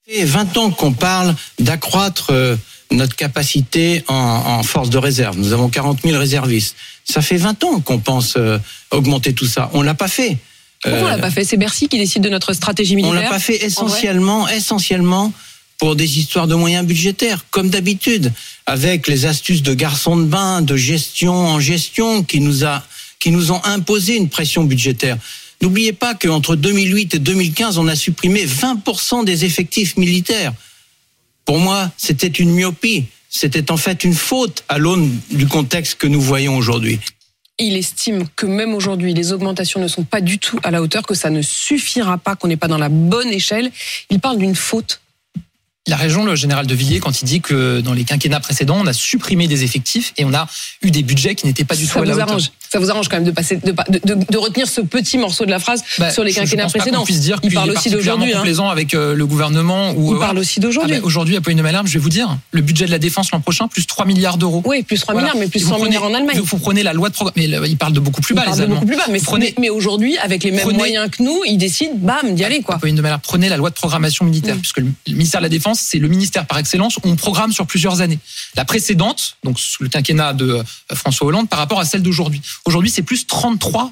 Fait 0.09 0.23
20 0.23 0.55
ans 0.57 0.71
qu'on 0.71 0.93
parle 0.93 1.35
d'accroître 1.59 2.27
euh, 2.31 2.55
notre 2.91 3.15
capacité 3.15 4.03
en, 4.07 4.13
en 4.13 4.63
force 4.63 4.89
de 4.89 4.97
réserve. 4.97 5.37
Nous 5.37 5.51
avons 5.51 5.67
40 5.69 5.99
000 6.03 6.17
réservistes. 6.17 6.75
Ça 7.03 7.21
fait 7.21 7.35
20 7.37 7.63
ans 7.65 7.79
qu'on 7.81 7.99
pense 7.99 8.35
euh, 8.37 8.57
augmenter 8.91 9.33
tout 9.33 9.45
ça. 9.47 9.69
On 9.73 9.81
l'a 9.81 9.95
pas 9.95 10.07
fait. 10.07 10.37
Pourquoi 10.81 11.01
on 11.01 11.05
Euh, 11.07 11.09
l'a 11.09 11.17
pas 11.17 11.31
fait? 11.31 11.43
C'est 11.43 11.57
Bercy 11.57 11.89
qui 11.89 11.97
décide 11.97 12.23
de 12.23 12.29
notre 12.29 12.53
stratégie 12.53 12.93
on 12.93 12.97
militaire. 12.97 13.21
l'a 13.21 13.29
pas 13.29 13.39
fait 13.39 13.65
essentiellement, 13.65 14.47
essentiellement 14.47 15.33
pour 15.77 15.95
des 15.97 16.19
histoires 16.19 16.47
de 16.47 16.55
moyens 16.55 16.85
budgétaires, 16.85 17.43
comme 17.51 17.69
d'habitude, 17.69 18.31
avec 18.65 19.07
les 19.07 19.25
astuces 19.25 19.61
de 19.61 19.73
garçon 19.73 20.15
de 20.15 20.23
bain, 20.25 20.61
de 20.61 20.77
gestion 20.77 21.33
en 21.33 21.59
gestion, 21.59 22.23
qui 22.23 22.39
nous 22.39 22.63
a, 22.63 22.81
qui 23.19 23.29
nous 23.31 23.51
ont 23.51 23.61
imposé 23.65 24.15
une 24.15 24.29
pression 24.29 24.63
budgétaire. 24.63 25.17
N'oubliez 25.61 25.93
pas 25.93 26.13
qu'entre 26.13 26.55
2008 26.55 27.15
et 27.15 27.19
2015, 27.19 27.77
on 27.77 27.87
a 27.87 27.95
supprimé 27.95 28.45
20% 28.45 29.25
des 29.25 29.45
effectifs 29.45 29.97
militaires. 29.97 30.53
Pour 31.45 31.59
moi, 31.59 31.91
c'était 31.97 32.27
une 32.27 32.51
myopie. 32.51 33.05
C'était 33.29 33.71
en 33.71 33.77
fait 33.77 34.03
une 34.03 34.13
faute 34.13 34.63
à 34.69 34.77
l'aune 34.77 35.17
du 35.31 35.47
contexte 35.47 35.95
que 35.95 36.07
nous 36.07 36.21
voyons 36.21 36.57
aujourd'hui. 36.57 36.99
Il 37.59 37.75
estime 37.75 38.27
que 38.35 38.45
même 38.45 38.75
aujourd'hui, 38.75 39.13
les 39.13 39.33
augmentations 39.33 39.79
ne 39.79 39.87
sont 39.87 40.03
pas 40.03 40.21
du 40.21 40.37
tout 40.37 40.59
à 40.63 40.69
la 40.69 40.81
hauteur, 40.81 41.03
que 41.03 41.15
ça 41.15 41.31
ne 41.31 41.41
suffira 41.41 42.19
pas, 42.19 42.35
qu'on 42.35 42.47
n'est 42.47 42.57
pas 42.57 42.67
dans 42.67 42.77
la 42.77 42.89
bonne 42.89 43.29
échelle. 43.29 43.71
Il 44.11 44.19
parle 44.19 44.37
d'une 44.37 44.55
faute. 44.55 45.01
Il 45.87 45.93
a 45.93 45.95
raison, 45.95 46.25
le 46.25 46.35
général 46.35 46.67
de 46.67 46.75
Villiers, 46.75 46.99
quand 46.99 47.21
il 47.21 47.25
dit 47.25 47.39
que 47.39 47.79
dans 47.79 47.93
les 47.93 48.03
quinquennats 48.03 48.41
précédents, 48.41 48.77
on 48.81 48.87
a 48.87 48.93
supprimé 48.93 49.47
des 49.47 49.63
effectifs 49.63 50.13
et 50.17 50.25
on 50.25 50.33
a 50.33 50.47
eu 50.81 50.91
des 50.91 51.01
budgets 51.01 51.33
qui 51.33 51.45
n'étaient 51.45 51.63
pas 51.63 51.75
du 51.77 51.85
ça 51.85 51.93
tout 51.93 51.99
à 51.99 52.05
la 52.05 52.13
hauteur. 52.13 52.29
arrange. 52.29 52.51
Ça 52.69 52.79
vous 52.79 52.91
arrange 52.91 53.07
quand 53.07 53.15
même 53.15 53.23
de 53.23 53.31
passer, 53.31 53.55
de, 53.55 53.71
de, 53.71 53.99
de- 54.15 54.25
de 54.29 54.37
retenir 54.37 54.67
ce 54.67 54.81
petit 54.81 55.17
morceau 55.17 55.45
de 55.45 55.49
la 55.51 55.59
phrase 55.59 55.81
Bah, 55.97 56.11
sur 56.11 56.25
les 56.25 56.31
je- 56.31 56.35
je 56.35 56.41
quinquennats 56.41 56.63
pense 56.63 56.73
précédents. 56.73 57.05
puisse 57.05 57.21
dire 57.21 57.39
il 57.43 57.53
parle 57.53 57.69
est 57.69 57.77
aussi 57.77 57.89
d'aujourd'hui. 57.89 58.33
Hein. 58.33 58.43
avec 58.69 58.93
euh, 58.93 59.13
le 59.15 59.25
gouvernement. 59.25 59.91
Ou, 59.95 60.11
Il 60.11 60.17
euh, 60.17 60.19
parle 60.19 60.37
aussi 60.39 60.59
d'aujourd'hui. 60.59 60.95
Ah 60.97 60.99
bah, 60.99 61.05
aujourd'hui, 61.05 61.37
Apolline 61.37 61.57
de 61.59 61.63
Malherbe, 61.63 61.87
je 61.87 61.93
vais 61.93 61.99
vous 61.99 62.09
dire, 62.09 62.37
le 62.51 62.61
budget 62.61 62.85
de 62.85 62.91
la 62.91 62.99
défense 62.99 63.31
l'an 63.31 63.39
prochain, 63.39 63.69
plus 63.69 63.87
3 63.87 64.05
milliards 64.05 64.37
d'euros. 64.37 64.61
oui, 64.65 64.83
plus 64.83 64.99
3 64.99 65.13
Voilà. 65.13 65.27
milliards, 65.29 65.39
mais 65.39 65.47
plus 65.47 65.61
Et 65.61 65.63
vous 65.63 65.69
100 65.69 65.75
prenez- 65.77 65.89
milliards 65.91 66.03
en 66.03 66.13
Allemagne. 66.13 66.41
Vous, 66.43 66.57
prenez 66.57 66.83
la 66.83 66.91
loi 66.91 67.07
de 67.07 67.13
programme. 67.13 67.33
Mais 67.37 67.45
il 67.45 67.77
parle 67.77 67.93
de 67.93 68.01
beaucoup 68.01 68.19
plus 68.19 68.33
Il 68.33 68.35
bas, 68.35 68.43
parle 68.43 68.55
les 68.55 68.59
de 68.59 68.63
Allemands. 68.65 68.75
beaucoup 68.81 68.87
plus 68.87 68.97
bas, 68.97 69.05
mais, 69.09 69.19
prenez- 69.21 69.55
mais 69.57 69.69
aujourd'hui, 69.69 70.17
avec 70.17 70.43
les 70.43 70.51
mêmes 70.51 70.59
Prenez- 70.61 70.77
moyens 70.77 71.09
que 71.09 71.23
nous, 71.23 71.39
ils 71.47 71.57
décident, 71.57 71.93
bam, 71.95 72.35
d'y 72.35 72.43
aller, 72.43 72.61
quoi. 72.61 72.75
Apolline 72.75 72.97
de 72.97 73.01
Malherbe, 73.01 73.21
prenez 73.23 73.47
la 73.47 73.55
loi 73.55 73.69
de 73.69 73.75
programmation 73.75 74.25
militaire, 74.25 74.55
Mm. 74.57 74.59
puisque 74.59 74.79
le 74.79 74.87
ministère 75.07 75.39
de 75.39 75.45
la 75.45 75.49
Défense, 75.49 75.76
c'est 75.77 75.99
le 75.99 76.07
ministère 76.07 76.45
par 76.45 76.57
excellence 76.57 76.97
on 77.03 77.15
programme 77.15 77.51
sur 77.51 77.65
plusieurs 77.65 78.01
années. 78.01 78.19
La 78.55 78.65
précédente, 78.65 79.37
donc 79.43 79.59
sous 79.59 79.83
le 79.83 79.89
quinquennat 79.89 80.33
de 80.33 80.49
euh, 80.49 80.63
François 80.95 81.27
Hollande, 81.27 81.49
par 81.49 81.59
rapport 81.59 81.79
à 81.79 81.85
celle 81.85 82.01
d'aujourd'hui. 82.01 82.41
Aujourd'hui, 82.65 82.89
c'est 82.89 83.01
plus 83.01 83.25
33%. 83.25 83.91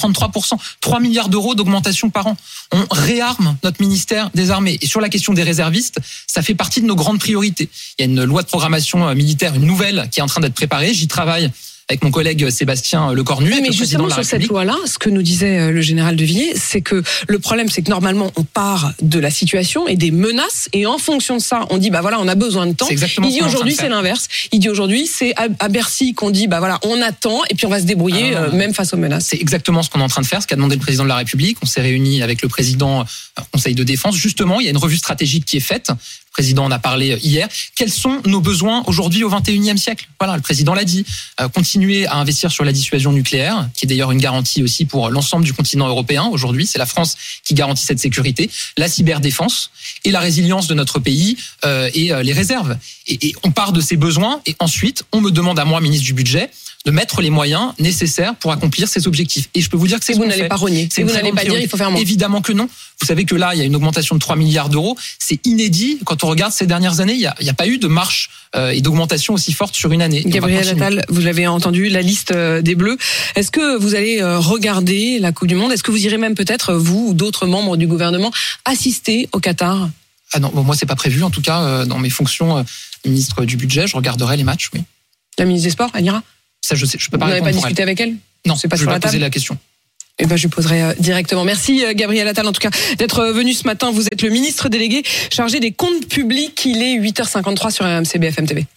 33%. 0.00 0.52
3 0.80 1.00
milliards 1.00 1.28
d'euros 1.28 1.54
d'augmentation 1.54 2.10
par 2.10 2.26
an. 2.26 2.36
On 2.72 2.84
réarme 2.90 3.56
notre 3.62 3.80
ministère 3.80 4.30
des 4.34 4.50
Armées. 4.50 4.78
Et 4.80 4.86
sur 4.86 5.00
la 5.00 5.08
question 5.08 5.32
des 5.32 5.42
réservistes, 5.42 5.98
ça 6.26 6.42
fait 6.42 6.54
partie 6.54 6.80
de 6.80 6.86
nos 6.86 6.96
grandes 6.96 7.18
priorités. 7.18 7.68
Il 7.98 8.06
y 8.06 8.08
a 8.08 8.10
une 8.10 8.24
loi 8.24 8.42
de 8.42 8.48
programmation 8.48 9.08
euh, 9.08 9.14
militaire, 9.14 9.54
une 9.54 9.66
nouvelle, 9.66 10.08
qui 10.10 10.20
est 10.20 10.22
en 10.22 10.26
train 10.26 10.40
d'être 10.40 10.54
préparée. 10.54 10.94
J'y 10.94 11.08
travaille 11.08 11.50
avec 11.88 12.02
mon 12.04 12.10
collègue 12.10 12.48
Sébastien 12.50 13.12
Lecornu, 13.12 13.50
Oui, 13.52 13.60
mais 13.62 13.72
justement 13.72 14.08
sur 14.08 14.24
cette 14.24 14.46
loi-là, 14.46 14.76
ce 14.86 14.98
que 14.98 15.10
nous 15.10 15.22
disait 15.22 15.58
euh, 15.58 15.70
le 15.70 15.80
général 15.80 16.16
de 16.16 16.24
Villiers, 16.24 16.54
c'est 16.56 16.80
que 16.80 17.02
le 17.26 17.38
problème, 17.38 17.68
c'est 17.68 17.82
que 17.82 17.90
normalement, 17.90 18.30
on 18.36 18.44
part 18.44 18.92
de 19.02 19.18
la 19.18 19.30
situation 19.30 19.88
et 19.88 19.96
des 19.96 20.10
menaces, 20.10 20.68
et 20.72 20.86
en 20.86 20.98
fonction 20.98 21.36
de 21.36 21.42
ça, 21.42 21.66
on 21.70 21.78
dit, 21.78 21.90
bah 21.90 22.00
voilà, 22.00 22.20
on 22.20 22.28
a 22.28 22.34
besoin 22.34 22.66
de 22.66 22.72
temps. 22.72 22.86
C'est 22.86 22.92
exactement 22.92 23.26
Il 23.26 23.32
dit 23.32 23.42
aujourd'hui, 23.42 23.74
c'est 23.74 23.88
l'inverse. 23.88 24.28
Il 24.52 24.60
dit 24.60 24.68
aujourd'hui, 24.68 25.06
c'est 25.06 25.34
à, 25.36 25.68
Bercy 25.68 26.14
qu'on 26.14 26.30
dit, 26.30 26.46
bah 26.46 26.60
voilà, 26.60 26.78
on 26.84 27.00
attend, 27.02 27.40
et 27.50 27.54
puis 27.54 27.66
on 27.66 27.70
va 27.70 27.80
se 27.80 27.84
débrouiller, 27.84 28.32
Ah, 28.34 28.42
euh, 28.42 28.52
même 28.52 28.74
face 28.74 28.94
aux 28.94 28.96
menaces. 28.96 29.26
C'est 29.26 29.40
exactement 29.40 29.82
ce 29.82 29.90
qu'on 29.90 30.00
est 30.00 30.04
en 30.04 30.08
train 30.08 30.22
de 30.22 30.26
faire, 30.26 30.42
ce 30.42 30.46
qu'a 30.46 30.56
demandé 30.56 30.76
le 30.76 30.80
président 30.80 31.04
de 31.04 31.08
la 31.08 31.16
République. 31.16 31.58
On 31.62 31.66
s'est 31.66 31.82
réunis 31.82 32.22
avec 32.22 32.42
le 32.42 32.48
président 32.48 33.00
euh, 33.00 33.42
Conseil 33.52 33.74
de 33.74 33.84
défense. 33.84 34.16
Justement, 34.16 34.60
il 34.60 34.64
y 34.64 34.68
a 34.68 34.70
une 34.70 34.76
revue 34.76 34.96
stratégique 34.96 35.44
qui 35.44 35.56
est 35.56 35.60
faite. 35.60 35.90
Président 36.32 36.64
en 36.64 36.70
a 36.70 36.78
parlé 36.78 37.18
hier. 37.22 37.46
Quels 37.76 37.92
sont 37.92 38.22
nos 38.24 38.40
besoins 38.40 38.82
aujourd'hui 38.86 39.22
au 39.22 39.30
21e 39.30 39.76
siècle? 39.76 40.08
Voilà, 40.18 40.36
le 40.36 40.42
président 40.42 40.72
l'a 40.72 40.84
dit. 40.84 41.04
Euh, 41.40 41.48
continuer 41.48 42.06
à 42.06 42.16
investir 42.16 42.50
sur 42.50 42.64
la 42.64 42.72
dissuasion 42.72 43.12
nucléaire, 43.12 43.68
qui 43.74 43.84
est 43.84 43.88
d'ailleurs 43.88 44.12
une 44.12 44.20
garantie 44.20 44.62
aussi 44.62 44.86
pour 44.86 45.10
l'ensemble 45.10 45.44
du 45.44 45.52
continent 45.52 45.86
européen. 45.88 46.28
Aujourd'hui, 46.32 46.66
c'est 46.66 46.78
la 46.78 46.86
France 46.86 47.16
qui 47.44 47.52
garantit 47.52 47.84
cette 47.84 47.98
sécurité. 47.98 48.50
La 48.78 48.88
cyberdéfense 48.88 49.70
et 50.04 50.10
la 50.10 50.20
résilience 50.20 50.68
de 50.68 50.74
notre 50.74 50.98
pays 50.98 51.36
euh, 51.64 51.90
et 51.92 52.12
euh, 52.12 52.22
les 52.22 52.32
réserves. 52.32 52.78
Et 53.06 53.34
on 53.42 53.50
part 53.50 53.72
de 53.72 53.80
ces 53.80 53.96
besoins 53.96 54.40
et 54.46 54.56
ensuite, 54.58 55.04
on 55.12 55.20
me 55.20 55.30
demande 55.30 55.58
à 55.58 55.64
moi, 55.64 55.80
ministre 55.80 56.06
du 56.06 56.14
budget, 56.14 56.50
de 56.84 56.90
mettre 56.90 57.22
les 57.22 57.30
moyens 57.30 57.72
nécessaires 57.78 58.34
pour 58.34 58.52
accomplir 58.52 58.88
ces 58.88 59.06
objectifs. 59.06 59.48
Et 59.54 59.60
je 59.60 59.70
peux 59.70 59.76
vous 59.76 59.86
dire 59.86 59.98
que 59.98 60.04
c'est 60.04 60.14
ce 60.14 60.18
vous 60.18 60.26
n'allez 60.26 60.48
pas 60.48 60.56
rogner. 60.56 60.88
C'est 60.90 61.02
vous 61.02 61.12
n'allez 61.12 61.32
pas 61.32 61.44
dire 61.44 61.58
il 61.58 61.68
faut 61.68 61.76
faire 61.76 61.90
moins. 61.90 62.00
Évidemment 62.00 62.40
que 62.40 62.52
non. 62.52 62.68
Vous 63.00 63.06
savez 63.06 63.24
que 63.24 63.34
là, 63.34 63.54
il 63.54 63.58
y 63.58 63.60
a 63.60 63.64
une 63.64 63.76
augmentation 63.76 64.14
de 64.14 64.20
3 64.20 64.36
milliards 64.36 64.68
d'euros. 64.68 64.96
C'est 65.18 65.46
inédit. 65.46 65.98
Quand 66.04 66.24
on 66.24 66.28
regarde 66.28 66.52
ces 66.52 66.66
dernières 66.66 67.00
années, 67.00 67.14
il 67.14 67.18
n'y 67.18 67.26
a, 67.26 67.34
a 67.48 67.54
pas 67.54 67.66
eu 67.68 67.78
de 67.78 67.86
marche 67.86 68.30
euh, 68.56 68.70
et 68.70 68.80
d'augmentation 68.80 69.34
aussi 69.34 69.52
forte 69.52 69.74
sur 69.76 69.92
une 69.92 70.02
année. 70.02 70.22
Gabriel. 70.26 70.68
Attal, 70.68 71.04
vous 71.08 71.20
l'avez 71.20 71.46
entendu, 71.46 71.88
la 71.88 72.02
liste 72.02 72.32
euh, 72.32 72.62
des 72.62 72.74
Bleus. 72.74 72.98
Est-ce 73.36 73.50
que 73.50 73.76
vous 73.78 73.94
allez 73.94 74.20
euh, 74.20 74.38
regarder 74.38 75.18
la 75.18 75.32
Coupe 75.32 75.48
du 75.48 75.54
Monde? 75.54 75.72
Est-ce 75.72 75.82
que 75.82 75.90
vous 75.90 76.04
irez 76.04 76.18
même 76.18 76.34
peut-être, 76.34 76.70
euh, 76.70 76.78
vous 76.78 77.08
ou 77.08 77.14
d'autres 77.14 77.46
membres 77.46 77.76
du 77.76 77.86
gouvernement, 77.86 78.32
assister 78.64 79.28
au 79.32 79.38
Qatar? 79.38 79.88
Ah 80.32 80.40
non, 80.40 80.50
bon, 80.52 80.62
moi 80.62 80.74
c'est 80.74 80.86
pas 80.86 80.96
prévu. 80.96 81.22
En 81.22 81.30
tout 81.30 81.42
cas, 81.42 81.84
dans 81.84 81.98
mes 81.98 82.08
fonctions 82.08 82.64
ministre 83.04 83.44
du 83.44 83.56
budget, 83.56 83.86
je 83.86 83.96
regarderai 83.96 84.36
les 84.36 84.44
matchs. 84.44 84.70
Oui. 84.72 84.82
La 85.38 85.44
ministre 85.44 85.66
des 85.66 85.72
Sports, 85.72 85.90
elle 85.94 86.06
ira 86.06 86.22
Ça, 86.62 86.74
je 86.74 86.86
sais. 86.86 86.96
Je 86.98 87.10
peux 87.10 87.18
pas 87.18 87.26
Vous 87.26 87.30
n'avez 87.30 87.42
pas 87.42 87.48
elle. 87.50 87.56
discuté 87.56 87.82
avec 87.82 88.00
elle 88.00 88.14
Non, 88.46 88.56
c'est 88.56 88.68
pas 88.68 88.76
je 88.76 88.82
sur 88.82 88.90
la 88.90 89.00
table 89.00 89.18
la 89.18 89.30
question. 89.30 89.58
Eh 90.18 90.26
ben, 90.26 90.36
je 90.36 90.42
lui 90.42 90.48
poserai 90.50 90.82
euh, 90.82 90.94
directement. 90.98 91.44
Merci 91.44 91.84
euh, 91.84 91.94
Gabriel 91.94 92.28
Attal, 92.28 92.46
en 92.46 92.52
tout 92.52 92.60
cas, 92.60 92.70
d'être 92.98 93.20
euh, 93.20 93.32
venu 93.32 93.52
ce 93.54 93.66
matin. 93.66 93.90
Vous 93.90 94.06
êtes 94.06 94.22
le 94.22 94.28
ministre 94.28 94.68
délégué 94.68 95.02
chargé 95.30 95.58
des 95.58 95.72
comptes 95.72 96.06
publics. 96.06 96.64
Il 96.64 96.82
est 96.82 96.98
8h53 96.98 97.70
sur 97.70 97.84
RMC 97.84 98.18
BFM 98.18 98.46
TV. 98.46 98.66